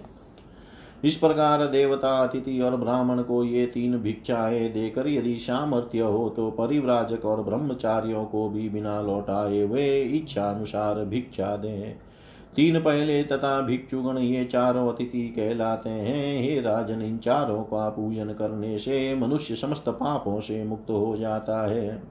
इस 1.05 1.17
प्रकार 1.17 1.67
देवता, 1.67 2.11
अतिथि 2.19 2.61
और 2.61 2.77
ब्राह्मण 2.77 3.23
को 3.23 3.43
ये 3.45 3.67
तीन 3.67 3.99
भिक्षाएँ 3.99 4.69
देकर 4.69 5.09
यदि 5.09 5.39
सामर्थ्य 5.39 6.01
हो 6.01 6.29
तो 6.29 6.51
परिव्राजक 6.51 7.25
और 7.25 7.43
ब्रह्मचारियों 7.43 8.25
को 8.25 8.49
भी 8.49 8.69
बिना 8.69 9.01
लौटाए 9.03 9.65
वे 9.65 10.03
इच्छा 10.03 10.49
अनुसार 10.51 11.05
भिक्षा 11.05 11.57
दें। 11.57 11.95
तीन 12.57 12.81
पहले 12.81 13.23
तथा 13.25 13.61
भिक्षुगण 13.61 14.19
ये 14.19 14.45
चारों 14.45 14.93
अतिथि 14.93 15.29
कहलाते 15.29 15.91
हैं। 15.91 16.43
हे 16.43 16.61
राजन, 16.61 17.03
इन 17.03 17.19
चारों 17.19 17.63
का 17.63 17.89
पूजन 17.89 18.27
करने 18.27 18.79
से 18.79 19.15
मनुष्य 19.15 19.57
समस्त 19.57 19.89
पापों 19.89 20.41
से 20.41 20.65
मुक्त 20.65 20.91
हो 20.91 21.17
जाता 21.17 21.67
है। 21.67 22.03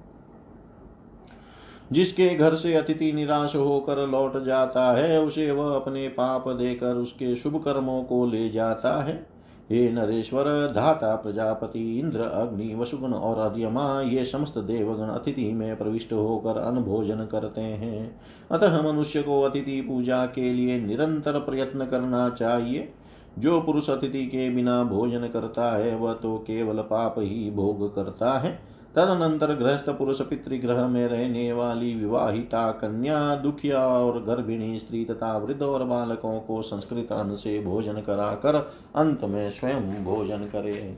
जिसके 1.91 2.29
घर 2.29 2.55
से 2.55 2.75
अतिथि 2.75 3.13
निराश 3.13 3.55
होकर 3.55 4.07
लौट 4.07 4.43
जाता 4.43 4.91
है, 4.91 5.21
उसे 5.21 5.51
वह 5.51 5.75
अपने 5.75 6.07
पाप 6.07 6.47
देकर 6.47 6.95
उसके 6.95 7.35
शुभ 7.35 7.63
कर्मों 7.63 8.03
को 8.03 8.25
ले 8.25 8.49
जाता 8.49 9.03
है। 9.03 9.34
हे 9.71 9.91
नरेश्वर, 9.91 10.43
धाता, 10.75 11.15
प्रजापति, 11.15 11.99
इंद्र, 11.99 12.19
अग्नि, 12.19 12.75
वसुगुण 12.75 13.13
और 13.13 13.51
अर्यमा 13.51 14.01
ये 14.01 14.25
समस्त 14.25 14.57
देवगण 14.57 15.05
अतिथि 15.05 15.53
में 15.53 15.77
प्रविष्ट 15.77 16.13
होकर 16.13 16.57
अनभोजन 16.57 17.15
करते 17.15 17.61
हैं। 17.61 18.21
अतः 18.51 18.81
मनुष्य 18.81 19.21
को 19.21 19.41
अतिथि 19.41 19.81
पूजा 19.81 20.25
के 20.25 20.53
लिए 20.53 20.79
निरंतर 20.79 21.39
प्रयत्न 21.39 21.85
करना 21.85 22.29
चाहिए। 22.29 22.93
जो 23.39 23.61
पुरुष 23.61 23.89
अतिथि 23.89 24.25
के 24.25 24.49
बिना 24.49 24.83
भोजन 24.83 25.27
करता 25.27 25.77
है, 25.77 25.95
वह 25.95 26.13
तो 26.13 26.37
केवल 26.37 26.77
पाप 26.77 27.15
ही 27.17 27.51
भोग 27.51 27.95
करता 27.95 28.39
है। 28.39 28.74
तदनंतर 28.95 29.53
गृहस्थ 29.55 29.89
पुरुष 29.89 30.21
पितृग्रह 30.21 30.87
में 30.87 31.07
रहने 31.07 31.53
वाली 31.53 31.95
विवाहिता, 31.95 32.71
कन्या, 32.71 33.35
दुखिया 33.35 33.87
और 33.87 34.23
गर्भिणी 34.23 34.79
स्त्री 34.79 35.05
तथा 35.05 35.37
वृद्ध 35.37 35.61
और 35.61 35.83
बालकों 35.83 36.39
को 36.39 36.61
संस्कृत 36.61 37.11
अन्न 37.11 37.35
से 37.35 37.59
भोजन 37.59 37.93
कराकर 37.93 38.55
अंत 38.95 39.23
में 39.23 39.49
स्वयं 39.49 40.03
भोजन 40.03 40.37
करे। 40.37 40.97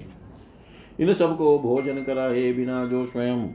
इन 1.00 1.14
सबको 1.14 1.60
भोजन 1.60 2.04
कराए 2.04 2.54
बिना 2.54 2.86
जो 2.86 3.06
स्वयं 3.06 3.48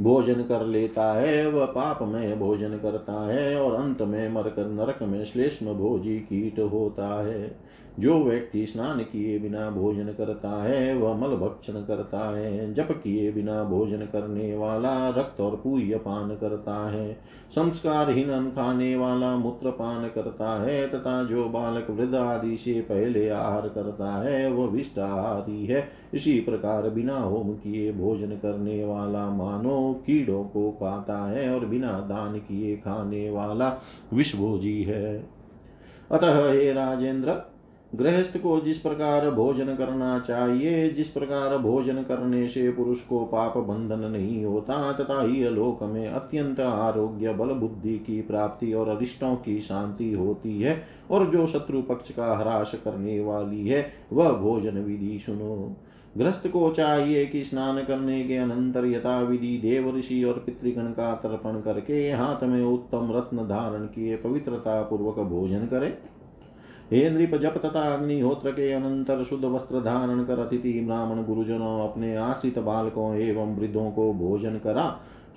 भोजन 0.00 0.34
कर 0.34 0.66
लेता 0.66 1.12
है, 1.12 1.50
वह 1.50 1.64
पाप 1.66 2.02
में 2.02 2.38
भोजन 2.38 2.78
करता 2.78 3.26
है 3.26 3.60
और 3.60 3.74
अंत 3.74 4.02
में 4.02 4.32
मरकर 4.32 4.66
नरक 4.66 4.98
में 5.02 5.24
श्लेष्म 5.24 5.74
भोजी 5.74 6.18
कीट 6.18 6.58
होता 6.58 7.26
है। 7.26 7.65
जो 8.00 8.24
व्यक्ति 8.24 8.66
स्नान 8.66 8.98
किए 8.98 9.38
बिना 9.38 9.70
भोजन 9.70 10.04
करता 10.04 10.62
है, 10.62 10.96
वह 10.96 11.16
मल 11.16 11.36
भक्षण 11.36 11.72
करता 11.72 12.36
है, 12.36 12.74
जप 12.74 12.88
किए 12.90 13.32
बिना 13.32 13.64
भोजन 13.64 13.96
करने 13.96 14.56
वाला, 14.56 15.08
रक्त 15.08 15.40
और 15.40 15.56
पूय 15.56 15.96
पान 15.96 16.28
करता 16.28 16.90
है, 16.90 17.14
संस्कारहीन 17.50 18.30
अन्न 18.30 18.50
खाने 18.50 18.96
वाला, 18.96 19.36
मूत्र 19.36 19.70
पान 19.70 20.08
करता 20.08 20.62
है, 20.62 20.88
तथा 20.88 21.24
जो 21.24 21.48
बालक 21.48 21.90
वृद्ध 21.90 22.14
आदि 22.14 22.56
से 22.56 22.80
पहले 22.80 23.28
आहार 23.28 23.68
करता 23.68 24.22
है, 24.22 24.52
वह 24.52 24.66
विष्ट 24.66 24.98
आहारी 24.98 25.66
है। 25.66 25.88
इसी 26.14 26.40
प्रकार 26.40 26.90
बिना 26.90 27.18
होम 27.18 27.52
किए 27.52 27.92
भोजन 27.92 28.30
करने 28.30 28.84
वाला 28.84 29.30
मानो 29.30 30.02
कीड़ों 30.06 30.44
को 30.44 30.70
खाता 30.70 31.30
है 31.30 31.54
और 31.54 31.66
बिना 31.66 31.92
दान 31.92 32.38
किए 32.38 32.76
खाने 32.76 33.30
वाला 33.30 33.80
विषभोजी 34.12 34.82
है। 34.82 35.28
अतः 36.10 36.52
हे 36.52 36.72
राजेंद्र 36.72 37.55
गृहस्थ 37.94 38.38
को 38.38 38.60
जिस 38.60 38.78
प्रकार 38.78 39.30
भोजन 39.30 39.64
करना 39.64 40.18
चाहिए, 40.18 40.90
जिस 40.90 41.08
प्रकार 41.08 41.58
भोजन 41.58 41.94
करने 41.94 42.48
से 42.48 42.70
पुरुष 42.70 43.00
को 43.00 43.24
पाप 43.24 43.58
बंधन 43.58 44.10
नहीं 44.10 44.44
होता, 44.44 44.92
तथा 44.92 45.22
ही 45.22 45.48
लोक 45.50 45.82
में 45.82 46.08
अत्यंत 46.08 46.60
आरोग्य, 46.60 47.32
बल 47.32 47.46
बुद्धि 47.46 47.98
की 47.98 48.22
प्राप्ति 48.22 48.72
और 48.72 48.88
अरिष्टों 48.88 49.36
की 49.36 49.60
शांति 49.60 50.12
होती 50.12 50.62
है, 50.62 50.82
और 51.10 51.26
जो 51.26 51.46
शत्रु 51.46 51.82
पक्ष 51.82 52.10
का 52.10 52.34
ह्रास 52.38 52.74
करने 52.84 53.20
वाली 53.20 53.68
है, 53.68 53.92
वह 54.12 54.32
भोजन 54.32 54.78
विधि 54.78 55.18
सुनो। 55.26 55.76
ग्रस्त 56.18 56.46
को 56.46 56.70
चाहिए 56.70 57.26
कि 57.26 57.44
स्नान 57.44 57.82
करने 57.84 58.24
के 58.24 58.36
अनंतर 58.36 58.86
यथा 58.86 59.20
विधि 59.20 59.58
देव 59.58 59.96
ऋषि 59.96 60.24
और 60.24 60.34
पितृगण 60.34 60.82
का 60.82 61.14
तर्पण 61.14 61.60
करके 61.60 62.12
हाथ 62.12 62.44
में 62.44 62.64
उत्तम 62.64 63.12
रत्न 63.16 63.36
धारण 63.36 63.84
किए 63.84 64.16
पवित्रता 64.16 64.82
पूर्वक 64.82 65.18
भोजन 65.18 65.66
करे। 65.66 65.98
हे 66.92 67.08
नृप 67.10 67.34
जप 67.34 67.54
तथा 67.58 67.80
अग्निहोत्र 67.94 68.50
के 68.50 68.70
अनंतर 68.72 69.22
शुद्ध 69.24 69.44
वस्त्र 69.44 69.80
धारण 69.80 70.24
कर 70.24 70.38
अतिथि 70.38 70.72
ब्राह्मण 70.80 71.22
गुरुजनों 71.24 71.88
अपने 71.88 72.16
आश्रित 72.16 72.58
बालकों 72.58 73.14
एवं 73.14 73.56
वृद्धों 73.56 73.90
को 73.90 74.12
भोजन 74.14 74.58
करा। 74.58 74.84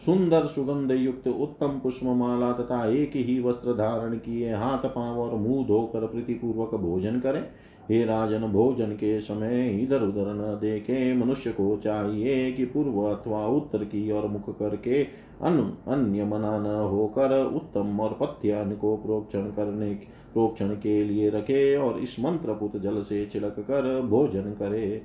सुंदर 0.05 0.45
सुगंध 0.45 0.91
युक्त 0.91 1.27
उत्तम 1.27 1.79
पुष्पमाला 1.83 2.51
तथा 2.51 2.85
एक 2.89 3.15
ही 3.15 3.39
वस्त्र 3.41 3.73
धारण 3.73 4.13
किए 4.17 4.53
हाथ 4.53 4.85
पाँव 4.85 5.19
और 5.19 5.35
मुँह 5.35 5.65
धोकर 5.67 6.05
प्रीतिपूर्वक 6.05 6.75
भोजन 6.75 7.19
करें। 7.19 7.41
हे 7.89 8.03
राजन, 8.05 8.45
भोजन 8.47 8.91
के 8.91 9.19
समय 9.21 9.67
इधर 9.83 10.01
उधर 10.01 10.33
न 10.33 10.57
देखे। 10.61 11.13
मनुष्य 11.15 11.51
को 11.51 11.75
चाहिए 11.77 12.51
कि 12.51 12.65
पूर्व 12.65 13.01
अथवा 13.03 13.45
उत्तर 13.47 13.83
की 13.83 14.11
ओर 14.11 14.27
मुख 14.27 14.49
करके 14.59 15.03
अन्य 15.43 16.25
मना 16.25 16.57
न 16.59 16.75
होकर 16.89 17.33
उत्तम 17.45 17.99
और 17.99 18.17
पथ्य 18.21 18.51
अन्न 18.51 18.75
को 18.75 18.95
प्रोक्षण 18.97 19.41
करने 19.41 19.93
प्रोक्षण 19.93 20.18
के 20.37 21.03
लिए 21.03 21.29
रखे 21.29 21.77
और 21.77 21.99
इस 21.99 22.19
मंत्रपुत 22.19 22.81
जल 22.81 23.01
से 23.01 23.25
छिड़क 23.25 23.55
कर 23.59 24.01
भोजन 24.01 24.41
करे। 24.41 25.01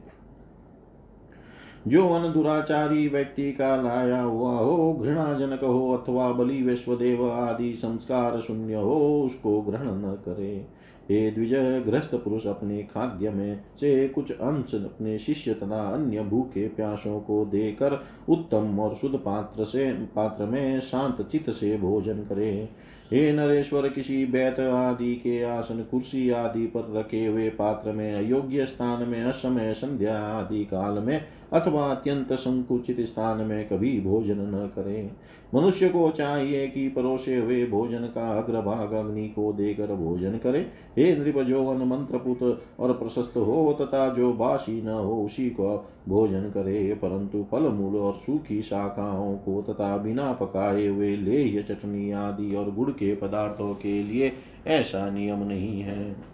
जो 1.88 2.08
अन 2.08 2.32
दुराचारी 2.32 3.08
व्यक्ति 3.08 3.52
का 3.52 3.76
लाया 3.76 4.22
हुआ 4.22 4.58
हो, 4.58 4.94
घृणाजनक 4.94 5.64
हो 5.64 5.92
अथवा 5.92 6.32
बलि 6.32 6.62
विश्वदेव 6.62 7.30
आदि 7.30 7.74
संस्कार 7.76 8.40
शून्य 8.40 8.74
हो, 8.74 9.22
उसको 9.22 9.60
ग्रहण 9.60 9.86
न 9.86 10.18
करे। 10.26 10.66
हे 11.10 11.30
द्विज 11.30 11.54
ग्रस्त 11.86 12.14
पुरुष, 12.14 12.46
अपने 12.46 12.82
खाद्य 12.82 13.30
में 13.30 13.60
से 13.80 14.08
कुछ 14.08 14.32
अंश 14.32 14.74
अपने 14.74 15.18
शिष्य 15.18 15.54
तथा 15.54 15.94
अन्य 15.94 16.20
भूखे 16.20 16.68
प्यासों 16.68 17.20
को 17.20 17.44
देकर 17.44 18.04
उत्तम 18.28 18.80
और 18.80 18.94
शुद्ध 18.94 19.16
पात्र 19.16 19.64
से, 19.64 19.92
पात्र 19.92 20.44
में 20.44 20.80
शांत 20.80 21.28
चित्त 21.28 21.50
से 21.50 21.76
भोजन 21.76 22.16
करे। 22.16 22.68
हे 23.12 23.32
नरेश्वर, 23.32 23.88
किसी 23.88 24.26
बैत 24.26 24.60
आदि 24.60 25.14
के 25.14 25.42
आसन 25.42 25.82
कुर्सी 25.90 26.30
आदि 26.30 26.66
पर 26.66 26.92
रखे 26.96 27.26
हुए 27.26 27.48
पात्र 27.48 27.92
में, 27.92 28.14
अयोग्य 28.14 28.66
स्थान 28.66 29.08
में, 29.08 29.22
असमय 29.22 29.74
संध्या 29.74 30.18
आदि 30.18 30.64
काल 30.64 30.98
में 30.98 31.24
अथवा 31.52 31.90
अत्यंत 31.90 32.32
संकुचित 32.32 33.00
स्थान 33.00 33.38
में 33.38 33.68
कभी 33.68 34.00
भोजन 34.00 34.38
न 34.38 34.72
करें। 34.76 35.10
मनुष्य 35.54 35.88
को 35.88 36.10
चाहिए 36.10 36.66
कि 36.68 36.88
परोसे 36.88 37.36
हुए 37.36 37.66
भोजन 37.66 38.00
का 38.00 38.38
अग्रभाग 38.38 38.92
अग्नि 38.92 39.28
को 39.28 39.52
देकर 39.52 39.86
भोजन 39.86 40.30
करे। 40.30 40.60
हे 40.98 41.16
नृप 41.16 41.38
जो 41.38 41.66
अन 41.66 41.88
मंत्रपुत 41.88 42.62
और 42.80 42.92
प्रशस्त 42.92 43.36
हो 43.36 43.76
तथा 43.80 44.08
जो 44.08 44.32
बासी 44.32 44.82
न 44.82 44.88
हो 44.88 45.24
उसी 45.24 45.50
को 45.50 45.88
भोजन 46.08 46.42
करे। 46.42 46.94
परंतु 46.94 47.46
फल 47.50 47.62
मूल 47.62 47.96
और 47.96 48.14
सूखी 48.14 48.62
शाखाओं 48.62 49.36
को 49.36 49.62
तथा 49.62 49.96
बिना 49.96 50.32
पकाए 50.32 50.86
हुए 50.86 51.16
लेह, 51.16 51.62
चटनी 51.62 52.10
आदि 52.10 52.56
और 52.56 52.74
गुड़ 52.74 52.90
के 52.90 53.14
पदार्थों 53.14 53.74
के 53.74 54.02
लिए 54.02 54.32
ऐसा 54.66 55.10
नियम 55.10 55.42
नहीं 55.42 55.80
है। 55.80 56.33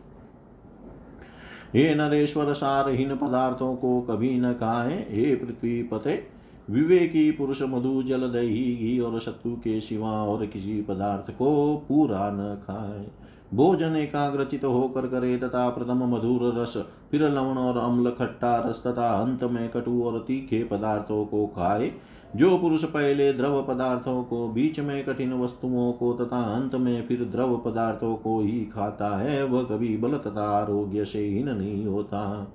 हे 1.74 1.94
नरेश्वर 1.94 2.52
सारहीन 2.52 3.16
पदार्थों 3.16 3.76
को 3.76 4.00
कभी 4.00 4.40
न 4.40 4.52
खाए, 4.52 5.06
हे 5.10 5.34
पृथ्वी 5.34 5.82
पते। 5.82 6.22
विवेकी 6.70 7.30
पुरुष 7.30 7.62
मधु 7.62 8.02
जल 8.02 8.20
दही, 8.20 8.76
घी 8.76 8.98
और 9.00 9.20
शत्रु 9.20 9.52
के 9.52 9.80
सिवा 9.80 10.10
और 10.10 10.46
किसी 10.46 10.82
पदार्थ 10.82 11.30
को 11.30 11.76
पूरा 11.88 12.30
न 12.30 12.54
खाए। 12.62 13.06
भोजन 13.54 13.96
एकाग्रचित 13.96 14.64
होकर 14.64 15.06
करे 15.06 15.36
तथा 15.36 15.68
प्रथम 15.70 16.14
मधुर 16.14 16.60
रस, 16.60 16.76
फिर 17.10 17.28
लवण 17.28 17.58
और 17.58 17.78
अम्ल 17.78 18.10
खट्टा 18.10 18.56
रस 18.56 18.82
तथा 18.86 19.22
अंत 19.22 19.44
में 19.44 19.68
कटु 19.68 20.02
और 20.02 20.18
तीखे 20.18 20.64
पदार्थों 20.64 21.24
को 21.24 21.46
खाए। 21.46 21.92
जो 22.36 22.58
पुरुष 22.58 22.84
पहले 22.84 23.32
द्रव 23.32 23.62
पदार्थों 23.62 24.22
को 24.24 24.48
बीच 24.48 24.78
में 24.80 25.04
कठिन 25.04 25.32
वस्तुओं 25.32 25.92
को 25.92 26.12
तथा 26.14 26.42
अंत 26.56 26.74
में 26.74 27.06
फिर 27.06 27.24
द्रव 27.24 27.56
पदार्थों 27.58 28.14
को 28.16 28.40
ही 28.40 28.64
खाता 28.64 29.16
है, 29.18 29.42
वह 29.44 29.62
कभी 29.62 29.96
बल 29.96 30.16
तथा 30.18 30.44
आरोग्य 30.50 31.04
से 31.04 31.18
हीन 31.20 31.48
नहीं 31.48 31.84
होता। 31.86 32.52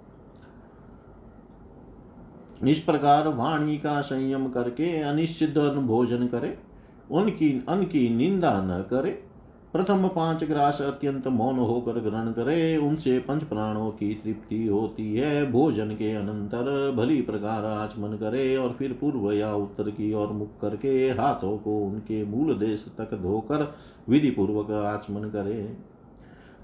इस 2.67 2.79
प्रकार 2.79 3.27
वाणी 3.27 3.77
का 3.77 3.99
संयम 4.01 4.47
करके 4.49 5.01
अनिश्चित 5.01 5.57
भोजन 5.57 6.27
करे, 6.27 6.57
उनकी 7.11 7.51
अन 7.69 7.83
की 7.83 8.09
निंदा 8.09 8.51
न 8.61 8.81
करे 8.89 9.11
प्रथम 9.75 10.07
पाँच 10.07 10.43
ग्रास 10.43 10.81
अत्यंत 10.81 11.27
मौन 11.27 11.57
होकर 11.59 11.99
ग्रहण 11.99 12.31
करे, 12.31 12.77
उनसे 12.77 13.17
पंच 13.19 13.43
प्राणों 13.43 13.89
की 13.91 14.13
तृप्ति 14.13 14.67
होती 14.67 15.15
है। 15.15 15.51
भोजन 15.51 15.89
के 15.89 16.11
अनंतर 16.11 16.91
भली 16.97 17.21
प्रकार 17.21 17.65
आचमन 17.65 18.15
करे 18.17 18.55
और 18.57 18.75
फिर 18.79 18.97
पूर्व 19.01 19.31
या 19.31 19.53
उत्तर 19.53 19.89
की 19.89 20.13
ओर 20.13 20.27
मुख 20.27 20.59
करके 20.61 20.93
हाथों 21.09 21.57
को 21.57 21.77
उनके 21.79 22.23
मूल 22.25 22.53
देश 22.53 22.85
तक 22.97 23.13
धोकर 23.13 23.73
विधि 24.09 24.29
पूर्वक 24.29 24.71
आचमन 24.71 25.29
करे। 25.29 25.77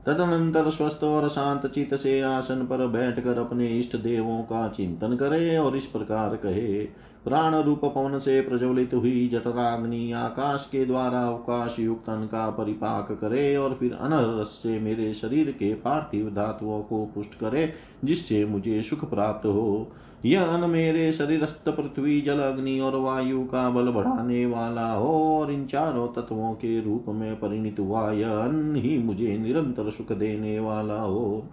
तदनंतर 0.06 0.70
स्वस्थ 0.70 1.04
और 1.04 1.28
शांत 1.30 1.66
चित 1.66 1.94
से 1.96 2.22
आसन 2.22 2.66
पर 2.66 2.86
बैठकर 2.88 3.38
अपने 3.38 3.68
इष्ट 3.68 3.96
देवों 3.96 4.42
का 4.44 4.68
चिंतन 4.68 5.16
करे 5.16 5.58
और 5.58 5.78
इस 5.78 5.86
प्रकार 5.86 6.36
कहे। 6.36 6.84
प्राण 7.26 7.56
रूप 7.56 7.82
पवन 7.86 8.20
से 8.20 8.42
प्रज्वलित 8.42 8.94
हुई 8.94 9.28
जठराग्नि 9.28 10.12
आकाश 10.12 10.68
के 10.72 10.86
द्वारा 10.86 11.22
अवकाश 11.22 11.80
युक्त 11.80 12.10
अन्न 12.10 12.26
का 12.26 12.50
परिपाक 12.50 13.12
करे 13.12 13.56
और 13.58 13.74
फिर 13.74 13.94
अनरस 13.94 14.48
से 14.48 14.80
मेरे 14.80 15.14
शरीर 15.14 15.52
के 15.52 15.74
पार्थिव 15.74 16.30
धातुओं 16.30 16.82
को 16.82 17.06
पुष्ट 17.06 17.36
करे, 17.36 17.74
जिससे 18.06 18.46
मुझे 18.46 18.84
सुख 18.84 19.10
प्राप्त 19.10 19.46
हो। 19.46 19.92
यह 20.26 20.44
अन्न 20.44 20.70
मेरे 20.70 21.14
शरीरस्थ 21.14 21.70
पृथ्वी 21.70 22.22
जल 22.22 22.40
अग्नि 22.40 22.80
और 22.80 22.96
वायु 22.96 23.44
का 23.44 23.70
बल 23.70 23.88
बढ़ाने 23.90 24.46
वाला 24.46 24.94
हो 24.94 25.40
और 25.40 25.52
इन 25.52 25.66
चारों 25.66 26.08
तत्वों 26.08 26.54
के 26.54 26.82
रूप 26.82 27.06
में 27.10 27.36
परिणित 27.36 27.80
हुआ, 27.80 28.12
यह 28.12 28.30
अन्न 28.30 28.76
ही 28.76 28.98
मुझे 28.98 29.38
निरंतर 29.38 29.90
सुख 29.90 30.12
देने 30.12 30.60
वाला 30.60 31.02
हो। 31.02 31.46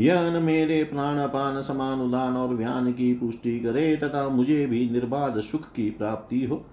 यह 0.00 0.40
मेरे 0.40 0.84
प्राणपान 0.84 1.62
समान 1.62 2.00
उदान 2.00 2.36
और 2.36 2.48
व्यान 2.48 2.92
की 2.92 3.14
पुष्टि 3.14 3.60
करे 3.60 3.96
तथा 3.96 4.28
मुझे 4.28 4.66
भी 4.66 4.90
निर्बाध 4.90 5.40
सुख 5.40 5.62
की 5.62 5.90
प्राप्ति 5.90 6.44
हो। 6.44 6.64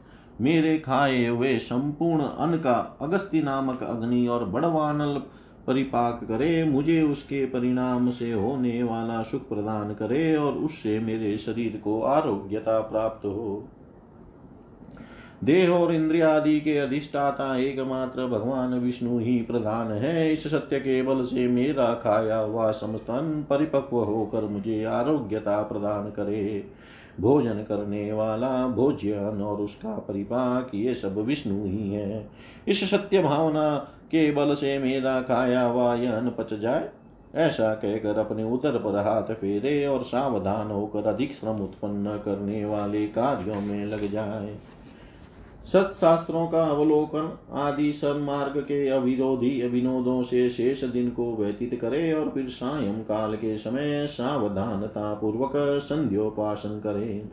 मेरे 0.42 0.78
खाए 0.78 1.28
हुए 1.28 1.58
संपूर्ण 1.58 2.24
अन्न 2.24 2.58
का 2.58 2.98
अगस्ती 3.02 3.42
नामक 3.42 3.84
अग्नि 3.84 4.28
और 4.28 4.46
बड़वानल 4.46 5.22
परिपाक 5.70 6.24
करे, 6.24 6.64
मुझे 6.64 7.02
उसके 7.02 7.46
परिणाम 7.46 8.10
से 8.10 8.32
होने 8.34 8.84
वाला 8.84 9.24
सुख 9.24 9.50
प्रदान 9.50 9.94
करे 9.94 10.36
और 10.36 10.54
उससे 10.54 11.00
मेरे 11.00 11.38
शरीर 11.38 11.82
को 11.84 12.02
आरोग्यता 12.02 12.80
प्राप्त 12.80 13.26
हो। 13.26 13.68
देह 15.44 15.70
और 15.70 15.94
इंद्रियादि 15.94 16.60
के 16.60 16.78
अधिष्ठाता 16.78 17.58
एकमात्र 17.58 18.28
भगवान 18.28 18.74
विष्णु 18.74 19.20
ही 19.20 19.42
प्रधान 19.42 19.92
है। 19.92 20.32
इस 20.34 20.52
सत्य 20.52 20.80
के 20.80 21.02
बल 21.04 21.24
से 21.24 21.48
मेरा 21.48 21.94
खाया 21.94 22.38
हुआ 22.38 22.72
समस्तन 22.72 23.46
परिपक्व 23.50 23.98
होकर 23.98 24.42
मुझे 24.42 24.84
आरोग्यता 24.84 25.62
प्रदान 25.62 26.10
करे। 26.10 26.66
भोजन 27.20 27.54
करने 27.54 28.12
वाला, 28.14 28.68
भोज्यन 28.68 29.42
और 29.42 29.62
उसका 29.62 29.90
परिपाक, 29.90 30.72
ये 30.76 30.96
सब 30.96 31.18
विष्णु 31.18 31.66
ही 31.66 31.94
है। 31.94 32.30
इस 32.68 32.92
सत्य 32.92 33.22
भावना 33.22 33.88
के 34.12 34.32
बल 34.32 34.54
से 34.54 34.80
मेरा 34.80 35.22
खाया 35.22 35.62
हुआ 35.62 35.94
यह 35.96 36.30
पच 36.30 36.54
जाए। 36.54 36.90
ऐसा 37.36 37.74
कहकर 37.74 38.18
अपने 38.18 38.44
उदर 38.44 38.78
पर 38.78 38.96
हाथ 38.98 39.34
फेरे 39.34 39.86
और 39.86 40.04
सावधान 40.04 40.68
होकर 40.68 41.08
अधिक 41.08 41.34
श्रम 41.34 41.56
उत्पन्न 41.56 42.18
करने 42.18 42.66
वाले 42.66 43.06
कार्यों 43.08 43.62
में 43.62 43.86
लग 43.86 44.12
जाए। 44.12 44.56
सत्शास्त्रों 45.66 46.48
का 46.48 46.64
अवलोकन 46.64 47.38
आदि 47.54 47.92
सन्मार्ग 47.94 48.58
के 48.58 48.88
अविरोधी 48.90 49.68
विनोदों 49.68 50.24
से 50.24 50.50
शेष 50.50 50.84
दिन 50.84 51.10
को 51.10 51.36
व्यतीत 51.36 51.80
करे 51.82 52.14
और 52.14 52.30
फिर 52.30 52.48
सायं 52.48 53.00
काल 53.04 53.36
के 53.36 53.58
समय 53.58 54.08
सावधानता 54.08 55.14
पूर्वक 55.14 55.52
संध्योपासन 55.82 56.80
करे। 56.80 57.30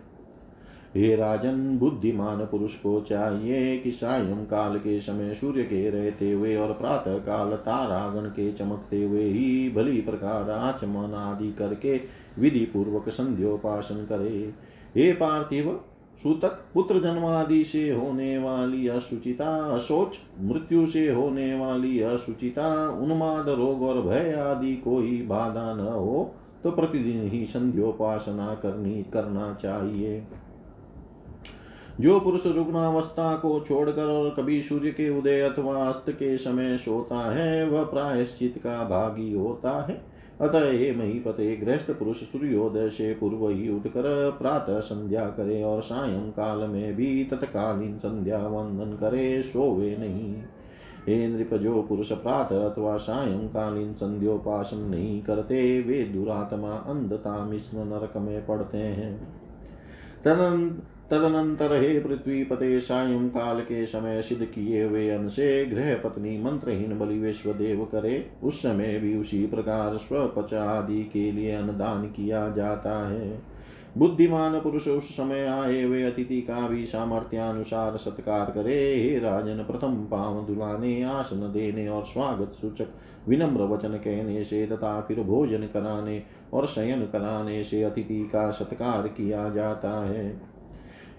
हे 0.97 1.15
राजन, 1.17 1.77
बुद्धिमान 1.79 2.45
पुरुष 2.45 2.75
को 2.75 3.01
चाहिए 3.01 3.79
कि 3.79 3.91
सायं 3.93 4.45
काल 4.47 4.79
के 4.79 5.01
समय 5.01 5.35
सूर्य 5.35 5.63
के 5.63 5.89
रहते 5.91 6.31
हुए 6.33 6.55
और 6.57 6.73
प्रातः 6.73 7.19
काल 7.19 7.57
तारागण 7.57 8.29
के 8.29 8.53
चमकते 8.53 9.03
हुए 9.05 9.25
ही 9.25 9.69
भली 9.71 10.01
प्रकार 10.01 10.51
आचमन 10.51 11.15
आदि 11.15 11.53
करके 11.53 12.01
विधि 12.39 12.65
पूर्वक 12.65 13.09
संध्योपासन 13.09 14.05
करे। 14.05 14.55
हे 14.97 15.13
पार्थिव, 15.13 15.81
सूतक 16.23 16.61
पुत्र 16.75 17.01
जन्मादि 17.01 17.63
से 17.65 17.91
होने 17.91 18.37
वाली 18.39 18.87
असुचिता 18.89 19.49
अशोच 19.75 20.19
मृत्यु 20.41 20.87
से 20.87 21.09
होने 21.13 21.55
वाली 21.55 22.01
असुचिता, 22.03 22.89
उन्माद 23.03 23.49
रोग 23.49 23.83
और 23.83 24.01
भय 24.03 24.33
आदि 24.41 24.75
कोई 24.77 25.21
बाधा 25.23 25.73
न 25.75 25.87
हो 25.87 26.35
तो 26.65 26.71
प्रतिदिन 26.71 27.29
ही 27.29 27.45
संध्योपासना 27.47 28.55
करनी, 28.55 29.03
करना 29.13 29.53
चाहिए। 29.63 30.23
जो 32.01 32.21
पुरुष 32.21 32.47
रुग्णावस्था 32.47 33.37
को 33.37 33.61
छोड़कर 33.61 34.05
और 34.05 34.31
कभी 34.31 34.63
सूर्य 34.63 34.91
के 34.91 35.19
उदय 35.19 35.41
अथवा 35.41 35.89
अस्त 35.89 36.05
के 36.11 36.39
समय 36.39 36.79
सोता 36.79 37.35
है, 37.35 37.69
वह 37.69 37.85
प्रायश्चित 37.85 38.59
का 38.59 38.85
भागी 38.85 39.35
होता 39.35 39.87
है। 39.87 40.17
अतः 40.41 40.71
हे 40.71 40.93
महीपते 40.93 41.57
गृहस्थ 41.57 41.91
पुरुष 41.91 42.17
सूर्योदय 42.17 42.89
से 42.89 43.15
पूर्व 43.15 43.49
ही 43.49 43.69
उठकर 43.69 44.37
प्रातः 44.41 44.81
संध्या 44.81 45.25
करे 45.25 45.63
और 45.63 45.83
सायं 45.83 46.31
काल 46.31 46.59
में 46.59 46.97
भी 46.97 47.25
तत्कालीन 47.25 47.99
संध्या 47.99 48.39
वंदन 48.39 48.97
करे, 48.97 49.43
सोवे 49.43 49.97
नहीं। 49.97 50.35
हे 51.09 51.29
नृप, 51.29 51.55
जो 51.55 51.83
पुरुष 51.83 52.13
प्रातः 52.13 52.71
अथवा 52.71 52.97
सायंकालीन 52.97 53.95
संध्योपासन 53.95 54.79
नहीं 54.79 55.23
करते, 55.23 55.81
वे 55.81 56.05
दुरात्मा 56.05 56.73
अंधता 56.73 57.45
मिश्र 57.45 57.77
नरक 57.77 58.17
में 58.17 58.47
पड़ते 58.47 58.79
हैं। 58.79 59.29
तदनंतर 61.11 61.83
हे 61.83 61.99
पृथ्वी 62.01 62.45
पते 62.45 62.81
सायं 62.81 63.29
काल 63.29 63.61
के 63.61 63.87
समय 63.87 64.23
सिद्ध 64.23 64.45
किए 64.45 64.85
हुए 64.85 65.29
से 65.29 65.67
गृह 65.67 65.95
पत्नी 65.95 66.43
मंत्रहीन 66.43 66.99
बलि 66.99 67.19
विश्व 67.19 67.53
देव 67.53 67.85
करे। 67.85 68.31
उस 68.43 68.63
समय 68.63 68.99
भी 68.99 69.17
उसी 69.17 69.47
प्रकार 69.47 69.97
स्वपच 69.97 70.55
आदि 70.55 71.03
के 71.03 71.33
लिए 71.33 71.53
अन्नदान 71.53 72.07
किया 72.07 72.49
जाता 72.49 73.09
है। 73.09 73.43
बुद्धिमान 73.99 74.61
पुरुष 74.61 74.89
उस 74.89 75.09
समय 75.09 75.47
आए 75.47 75.83
हुए 75.83 76.03
अतिथि 76.03 76.41
का 76.41 76.69
भी 76.69 76.87
सामर्थ्यानुसार 76.87 77.97
सत्कार 77.97 78.51
करे। 78.51 78.97
हे 78.97 79.19
राजन, 79.19 79.57
प्रथम 79.57 79.95
पाव 79.95 80.47
दुलाने, 80.47 81.03
आसन 81.03 81.37
देने 81.37 81.89
और 81.89 82.05
स्वागत 82.05 82.53
सूचक, 82.53 82.89
विनम्र 83.29 83.63
वचन 83.63 83.89
कहने 83.89 84.45
से 84.45 84.67
तथा 84.67 85.01
फिर 85.01 85.21
भोजन 85.21 85.63
कराने 85.63 86.23
और 86.53 86.67
शयन 86.67 87.01
कराने 87.01 87.65
से 87.65 87.83
अतिथि 87.83 88.31
का 88.33 88.51
सत्कार 88.51 89.09
किया 89.09 89.49
जाता 89.49 90.05
है। 90.05 90.56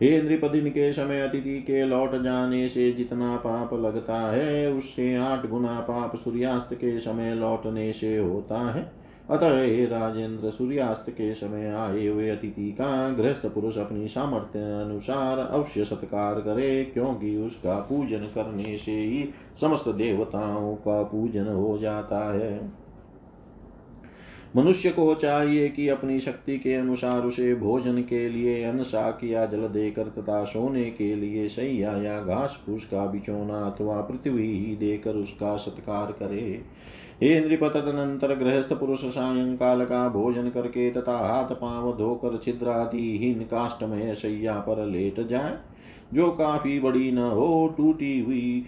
हे 0.03 0.21
नृपदिन 0.21 0.69
के 0.69 0.93
समय 0.93 1.21
अतिथि 1.21 1.59
के 1.59 1.85
लौट 1.85 2.15
जाने 2.15 2.69
से 2.69 2.91
जितना 2.91 3.35
पाप 3.35 3.73
लगता 3.73 4.19
है, 4.31 4.71
उससे 4.71 5.15
आठ 5.15 5.49
गुना 5.49 5.79
पाप 5.79 6.15
सूर्यास्त 6.15 6.73
के 6.73 6.99
समय 6.99 7.35
लौटने 7.35 7.93
से 7.93 8.17
होता 8.17 8.59
है। 8.71 8.91
अतः 9.29 9.61
हे 9.61 9.85
राजेंद्र, 9.85 10.49
सूर्यास्त 10.49 11.09
के 11.09 11.33
समय 11.33 11.67
आए 11.67 12.07
हुए 12.07 12.29
अतिथि 12.29 12.71
का 12.71 13.09
गृहस्थ 13.09 13.45
पुरुष 13.45 13.77
अपनी 13.77 14.07
सामर्थ्य 14.07 14.59
अनुसार 14.59 15.39
अवश्य 15.39 15.85
सत्कार 15.85 16.35
करे, 16.35 16.83
क्योंकि 16.83 17.35
उसका 17.37 17.79
पूजन 17.79 18.29
करने 18.35 18.77
से 18.77 18.91
ही 18.91 19.29
समस्त 19.61 19.89
देवताओं 19.89 20.75
का 20.75 21.03
पूजन 21.03 21.47
हो 21.47 21.77
जाता 21.77 22.33
है। 22.33 22.86
मनुष्य 24.55 24.89
को 24.89 25.13
चाहिए 25.15 25.67
कि 25.69 25.87
अपनी 25.89 26.19
शक्ति 26.19 26.57
के 26.57 26.73
अनुसार 26.73 27.21
उसे 27.21 27.55
भोजन 27.55 28.01
के 28.01 28.29
लिए 28.29 28.63
अन्न 28.63 28.83
शाक 28.83 29.23
या 29.23 29.45
जल 29.45 29.67
देकर 29.67 30.07
तथा 30.17 30.43
सोने 30.43 30.83
के 30.91 31.15
लिए 31.15 31.47
सैया 31.47 31.91
या 31.97 32.19
घास 32.19 32.63
फूस 32.65 32.85
का 32.85 33.05
बिचौना 33.05 33.59
अथवा 33.61 34.01
पृथ्वी 34.01 34.47
ही 34.59 34.75
देकर 34.75 35.15
उसका 35.15 35.55
सत्कार 35.55 36.11
करे। 36.11 36.61
हे 37.23 37.39
नृप 37.39 37.63
तदनंतर 37.63 38.35
गृहस्थ 38.35 38.73
पुरुष 38.73 39.05
सायंकाल 39.05 39.85
का 39.85 40.07
भोजन 40.09 40.49
करके 40.49 40.89
तथा 40.91 41.17
हाथ 41.17 41.55
पाँव 41.55 41.91
धोकर 41.97 42.37
छिद्रादिहीन 42.37 43.39
काष्टमय 43.41 44.15
सैया 44.15 44.59
पर 44.59 44.85
लेट 44.85 45.27
जाए। 45.27 45.57
जो 46.13 46.29
काफ़ी 46.31 46.79
बड़ी 46.79 47.11
न 47.11 47.17
हो, 47.17 47.75
टूटी 47.77 48.19
हुई 48.19 48.65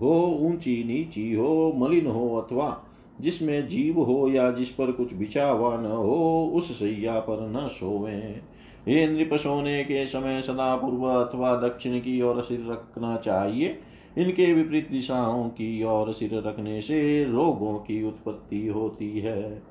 हो, 0.00 0.38
ऊँची 0.40 0.82
नीची 0.84 1.32
हो, 1.34 1.72
मलिन 1.76 2.06
हो 2.06 2.36
अथवा 2.36 2.82
जिसमें 3.20 3.68
जीव 3.68 4.00
हो 4.00 4.28
या 4.28 4.50
जिस 4.50 4.70
पर 4.70 4.92
कुछ 4.92 5.14
बिछा 5.14 5.48
हुआ 5.48 5.76
न 5.76 5.86
हो, 5.86 6.52
उस 6.54 6.78
सैया 6.78 7.20
पर 7.20 7.64
न 7.64 7.68
सोवे। 7.68 8.40
हे 8.88 9.06
नृप 9.06 9.34
सोने 9.34 9.84
के 9.84 10.06
समय 10.06 10.42
सदा 10.42 10.76
पूर्व 10.76 11.04
अथवा 11.04 11.56
दक्षिण 11.56 11.98
की 11.98 12.22
ओर 12.22 12.42
सिर 12.42 12.66
रखना 12.70 13.16
चाहिए। 13.16 13.78
इनके 14.18 14.52
विपरीत 14.52 14.90
दिशाओं 14.90 15.48
की 15.48 15.84
ओर 15.84 16.12
सिर 16.12 16.30
रखने 16.34 16.80
से 16.80 17.24
रोगों 17.24 17.74
की 17.74 18.02
उत्पत्ति 18.02 18.66
होती 18.66 19.20
है। 19.20 19.62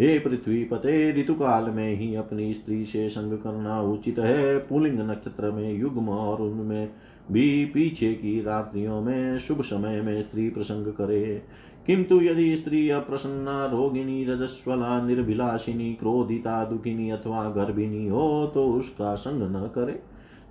हे 0.00 0.18
पृथ्वी 0.18 0.64
पते, 0.64 1.12
ऋतुकाल 1.12 1.70
में 1.70 1.94
ही 1.96 2.14
अपनी 2.14 2.54
स्त्री 2.54 2.84
से 2.84 3.08
संग 3.08 3.38
करना 3.38 3.82
उचित 3.82 4.18
है। 4.18 4.58
पुलिंग 4.58 5.00
नक्षत्र 5.00 5.50
में 5.50 5.74
युग्म 5.74 6.08
और 6.08 6.42
उनमें 6.42 6.90
भी 7.32 7.64
पीछे 7.64 8.14
की 8.14 8.42
रात्रियों 8.42 9.00
में, 9.00 9.38
शुभ 9.38 9.62
समय 9.62 10.00
में 10.00 10.22
स्त्री 10.22 10.48
प्रसंग 10.50 10.86
करे। 10.86 11.42
किंतु 11.86 12.20
यदि 12.20 12.56
स्त्री 12.56 12.90
अप्रसन्ना, 12.90 13.66
रोगिणी, 13.66 14.24
रजस्वला 14.24 15.06
निर्भिलाषिनी 15.06 15.94
क्रोधिता, 15.94 16.64
दुखिनी 16.64 17.10
अथवा 17.10 17.50
गर्भिणी 17.50 18.06
हो 18.06 18.50
तो 18.54 18.72
उसका 18.72 19.14
संग 19.14 19.42
न 19.42 19.70
करे। 19.74 20.02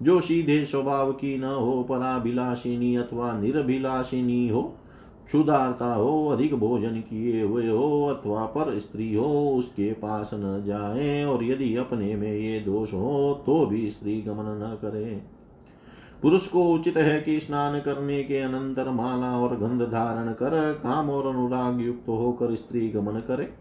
जो 0.03 0.21
सीधे 0.21 0.65
स्वभाव 0.65 1.11
की 1.11 1.38
न 1.38 1.43
हो 1.43 1.84
पराभिलाषिनी 1.84 2.95
अथवा 2.95 3.39
निर्भिलाषिनी 3.39 4.47
हो, 4.47 4.61
क्षुधारता 5.26 5.93
हो, 5.93 6.28
अधिक 6.28 6.55
भोजन 6.55 6.99
किए 6.99 7.43
हुए 7.43 7.69
हो 7.69 8.05
अथवा 8.05 8.45
पर 8.45 8.80
स्त्री 8.80 9.15
हो, 9.15 9.55
उसके 9.55 9.93
पास 9.93 10.32
न 10.34 10.63
जाए 10.65 11.26
और 11.26 11.43
यदि 11.43 11.76
अपने 11.76 12.15
में 12.15 12.34
ये 12.34 12.59
दोष 12.59 12.93
हो 12.93 13.43
तो 13.45 13.65
भी 13.65 13.91
स्त्री 13.91 14.21
गमन 14.21 14.43
न 14.43 14.78
करे। 14.82 15.21
पुरुष 16.24 16.47
को 16.47 16.74
उचित 16.74 16.97
है 16.97 17.21
कि 17.21 17.39
स्नान 17.39 17.80
करने 17.80 18.24
के 18.24 18.38
अनंतर 18.39 18.89
माला 18.89 19.39
और 19.39 19.57
गंध 19.57 19.82
धारण 19.82 20.34
कर 20.34 20.74
काम 20.74 21.09
और 21.09 21.36
अनुराग 21.36 21.82
युक्त 21.82 22.09
होकर 22.09 22.55
स्त्री 22.55 22.89
गमन 22.89 23.19
करे। 23.19 23.53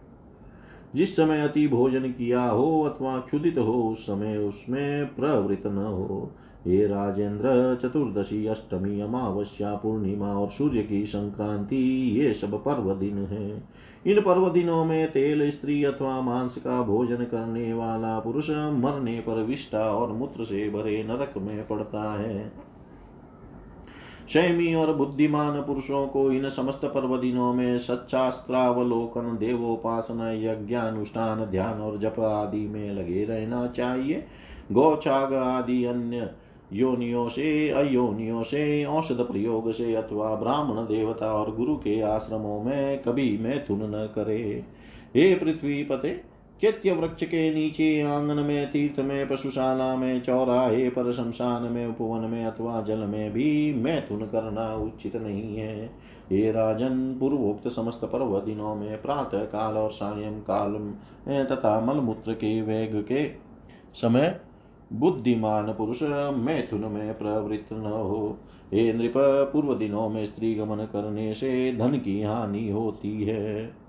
जिस 0.94 1.16
समय 1.16 1.40
अति 1.40 1.68
भोजन 1.68 2.02
किया 2.02 2.44
हो 2.44 2.82
अथवा 2.82 3.18
क्षुदित 3.18 3.58
हो, 3.58 3.88
उस 3.90 4.02
समय 4.02 4.36
उसमें 4.36 5.14
प्रवृत्त 5.14 5.66
न 5.66 5.76
हो। 5.76 6.30
ये 6.66 6.86
राजेंद्र, 6.86 7.78
चतुर्दशी 7.82 8.46
अष्टमी 8.46 9.00
अमावस्या 9.00 9.74
पूर्णिमा 9.74 10.32
और 10.32 10.50
सूर्य 10.50 10.82
की 10.82 11.06
संक्रांति, 11.06 12.10
ये 12.20 12.34
सब 12.34 12.64
पर्व 12.64 12.94
दिन 12.94 13.18
है। 13.18 13.68
इन 14.06 14.20
पर्व 14.20 14.50
दिनों 14.50 14.84
में 14.84 15.12
तेल, 15.12 15.50
स्त्री 15.50 15.84
अथवा 15.84 16.20
मांस 16.20 16.56
का 16.56 16.82
भोजन 16.82 17.16
करने 17.16 17.72
वाला 17.72 18.18
पुरुष 18.18 18.50
मरने 18.50 19.20
पर 19.20 19.42
विष्टा 19.42 19.80
और 19.80 20.12
मूत्र 20.12 20.44
से 20.44 20.70
भरे 20.70 21.04
नरक 21.04 21.34
में 21.38 21.68
पड़ता 21.68 22.20
है। 22.20 22.52
शैमी 24.28 24.74
और 24.74 24.96
बुद्धिमान 24.96 25.60
पुरुषों 25.60 26.06
को 26.06 26.32
इन 26.32 26.48
समस्त 26.48 26.80
पर्व 26.84 27.16
दिनों 27.16 27.54
में 27.54 27.78
सच्चास्त्रावलोकन, 27.78 29.36
देवोपासना, 29.40 30.32
यज्ञानुष्ठान, 30.32 31.44
ध्यान 31.44 31.80
और 31.80 31.98
जप 31.98 32.20
आदि 32.20 32.68
में 32.68 32.92
लगे 32.92 33.24
रहना 33.24 33.66
चाहिए। 33.66 34.24
गौचाग 34.72 35.34
आदि 35.34 35.84
अन्य 35.84 36.30
योनियों 36.72 37.28
से 37.28 37.68
अयोनियों 37.68 38.42
से 38.42 38.84
औषध 38.84 39.20
प्रयोग 39.20 39.72
से 39.72 39.94
अथवा 39.94 40.34
ब्राह्मण 40.34 40.82
देवता 40.82 41.32
और 41.32 41.56
गुरु 41.56 41.76
के 41.76 42.00
आश्रमों 42.00 42.62
में 42.62 43.02
कभी 43.02 43.38
मैथुन 43.38 43.82
न 43.82 44.08
करे। 44.14 44.64
हे 45.16 45.34
पृथ्वी 45.34 45.84
पते 45.84 46.20
चैत्य 46.60 46.92
वृक्ष 46.92 47.24
के 47.24 47.54
नीचे 47.54 48.00
आँगन 48.02 48.34
में, 48.34 48.70
तीर्थ 48.72 49.00
में, 49.00 49.28
पशुशाला 49.28 49.96
में, 49.96 50.20
चौराहे 50.22 50.88
पर, 50.88 51.12
शमशान 51.12 51.62
में, 51.62 51.86
उपवन 51.86 52.18
में 52.18 52.44
अथवा 52.44 52.80
जल 52.80 52.98
में 52.98 53.32
भी 53.32 53.74
मैथुन 53.74 54.18
करना 54.18 54.74
उचित 54.74 55.16
नहीं 55.16 55.56
है। 55.56 55.90
ये 56.32 56.52
राजन, 56.52 57.16
पूर्वोक्त 57.20 57.68
समस्त 57.68 58.04
पर्व 58.04 58.40
दिनों 58.40 58.74
में 58.74 59.02
प्रातः 59.02 59.44
काल 59.44 59.74
और 59.74 59.92
सायं 59.92 60.40
काल 60.40 60.94
तथा 61.46 61.80
मलमूत्र 61.80 62.32
के 62.32 62.62
वेग 62.62 63.02
के 63.02 63.28
समय 63.94 64.40
बुद्धिमान 64.92 65.72
पुरुष, 65.72 66.02
मैथुन 66.36 66.80
में 66.80 67.18
प्रवृत्त 67.18 67.72
न 67.72 67.86
हो। 67.86 68.38
हे 68.72 68.92
नृप 68.92 69.12
पूर्व 69.16 69.74
दिनों 69.74 70.08
में 70.08 70.26
स्त्री 70.26 70.54
गमन 70.54 70.76
करने 70.76 71.34
से 71.34 71.76
धन 71.76 71.98
की 71.98 72.22
हानि 72.22 72.70
होती 72.70 73.24
है। 73.24 73.82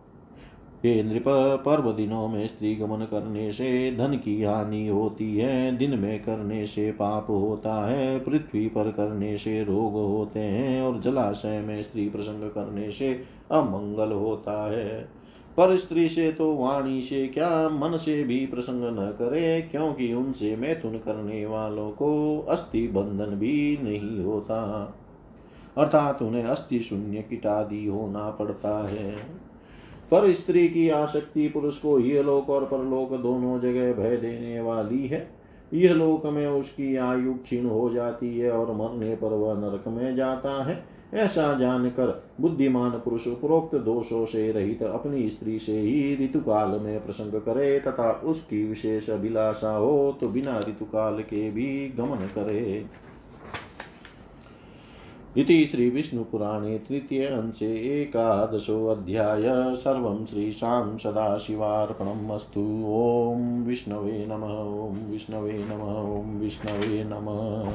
हे 0.85 1.03
नृप 1.03 1.23
पर्व 1.65 1.91
दिनों 1.91 2.27
में 2.27 2.47
स्त्री 2.47 2.75
गमन 2.75 2.99
करने 2.99 3.51
से 3.51 3.95
धन 3.95 4.15
की 4.17 4.43
हानि 4.43 4.87
होती 4.87 5.37
है। 5.37 5.77
दिन 5.77 5.99
में 5.99 6.23
करने 6.23 6.65
से 6.65 6.91
पाप 6.91 7.29
होता 7.29 7.89
है, 7.89 8.19
पृथ्वी 8.19 8.67
पर 8.67 8.91
करने 8.91 9.37
से 9.37 9.63
रोग 9.63 9.93
होते 9.93 10.39
हैं 10.39 10.81
और 10.81 11.01
जलाशय 11.01 11.59
में 11.59 11.83
स्त्री 11.83 12.09
प्रसंग 12.09 12.49
करने 12.49 12.91
से 12.91 13.23
अमंगल 13.51 14.11
होता 14.11 14.71
है। 14.71 15.22
पर 15.57 15.77
स्त्री 15.77 16.09
से 16.09 16.31
तो 16.31 16.55
वाणी 16.55 17.01
से 17.01 17.27
क्या 17.27 17.69
मन 17.69 17.97
से 17.97 18.23
भी 18.23 18.45
प्रसंग 18.45 18.99
न 18.99 19.15
करे, 19.19 19.61
क्योंकि 19.61 20.13
उनसे 20.13 20.55
मैथुन 20.55 20.97
करने 20.97 21.45
वालों 21.45 21.91
को 21.91 22.39
अस्थि 22.49 22.87
बंधन 22.87 23.35
भी 23.35 23.79
नहीं 23.81 24.23
होता। 24.23 24.61
अर्थात 25.77 26.21
उन्हें 26.21 26.43
अस्थि 26.43 26.79
शून्य 26.79 27.21
किटादि 27.21 27.85
होना 27.85 28.29
पड़ता 28.29 28.87
है। 28.87 29.11
पर 30.11 30.33
स्त्री 30.33 30.67
की 30.67 30.89
आसक्ति 30.89 31.47
पुरुष 31.47 31.77
को 31.77 31.99
यह 31.99 32.23
लोक 32.23 32.49
और 32.49 32.65
परलोक 32.65 33.13
दोनों 33.13 33.59
जगह 33.59 33.93
भय 33.93 34.17
देने 34.17 34.61
वाली 34.61 35.07
है। 35.07 35.29
यह 35.73 35.93
लोक 35.93 36.25
में 36.25 36.47
उसकी 36.47 36.95
आयु 36.95 37.33
क्षीण 37.33 37.65
हो 37.65 37.89
जाती 37.89 38.39
है 38.39 38.51
और 38.51 38.75
मरने 38.75 39.15
पर 39.15 39.27
वह 39.27 39.53
नरक 39.53 39.87
में 39.87 40.15
जाता 40.15 40.63
है। 40.63 40.92
ऐसा 41.13 41.53
जानकर 41.53 42.23
बुद्धिमान 42.41 42.91
पुरुष 42.91 43.27
उपरोक्त 43.27 43.75
दोषों 43.75 44.25
से 44.25 44.51
रहित 44.51 44.83
अपनी 44.83 45.29
स्त्री 45.29 45.59
से 45.59 45.79
ही 45.79 46.25
ऋतुकाल 46.25 46.69
में 46.69 47.05
प्रसंग 47.05 47.33
करे 47.41 47.79
तथा 47.79 48.11
उसकी 48.11 48.63
विशेष 48.63 49.09
अभिलाषा 49.09 49.75
हो 49.75 50.17
तो 50.21 50.27
बिना 50.27 50.59
ऋतुकाल 50.59 51.21
के 51.21 51.51
भी 51.51 51.93
गमन 51.97 52.27
करे। 52.35 52.85
इति 55.37 55.65
श्रीविष्णुपुराणे 55.65 56.77
तृतीय 56.77 57.25
अंशे 57.25 58.01
एकादशोऽध्याय 58.01 59.75
सर्वं 59.75 60.25
श्रीशां 60.25 60.97
सदाशिवार्पणम् 60.97 62.31
अस्तु। 62.31 62.61
ॐ 62.87 63.63
विष्णवे 63.63 64.25
नमः, 64.29 64.53
ॐ 64.87 65.11
विष्णवे 65.11 65.65
नमः, 65.69 66.19
ॐ 66.19 66.39
विष्णवे 66.39 67.03
नमः। 67.03 67.71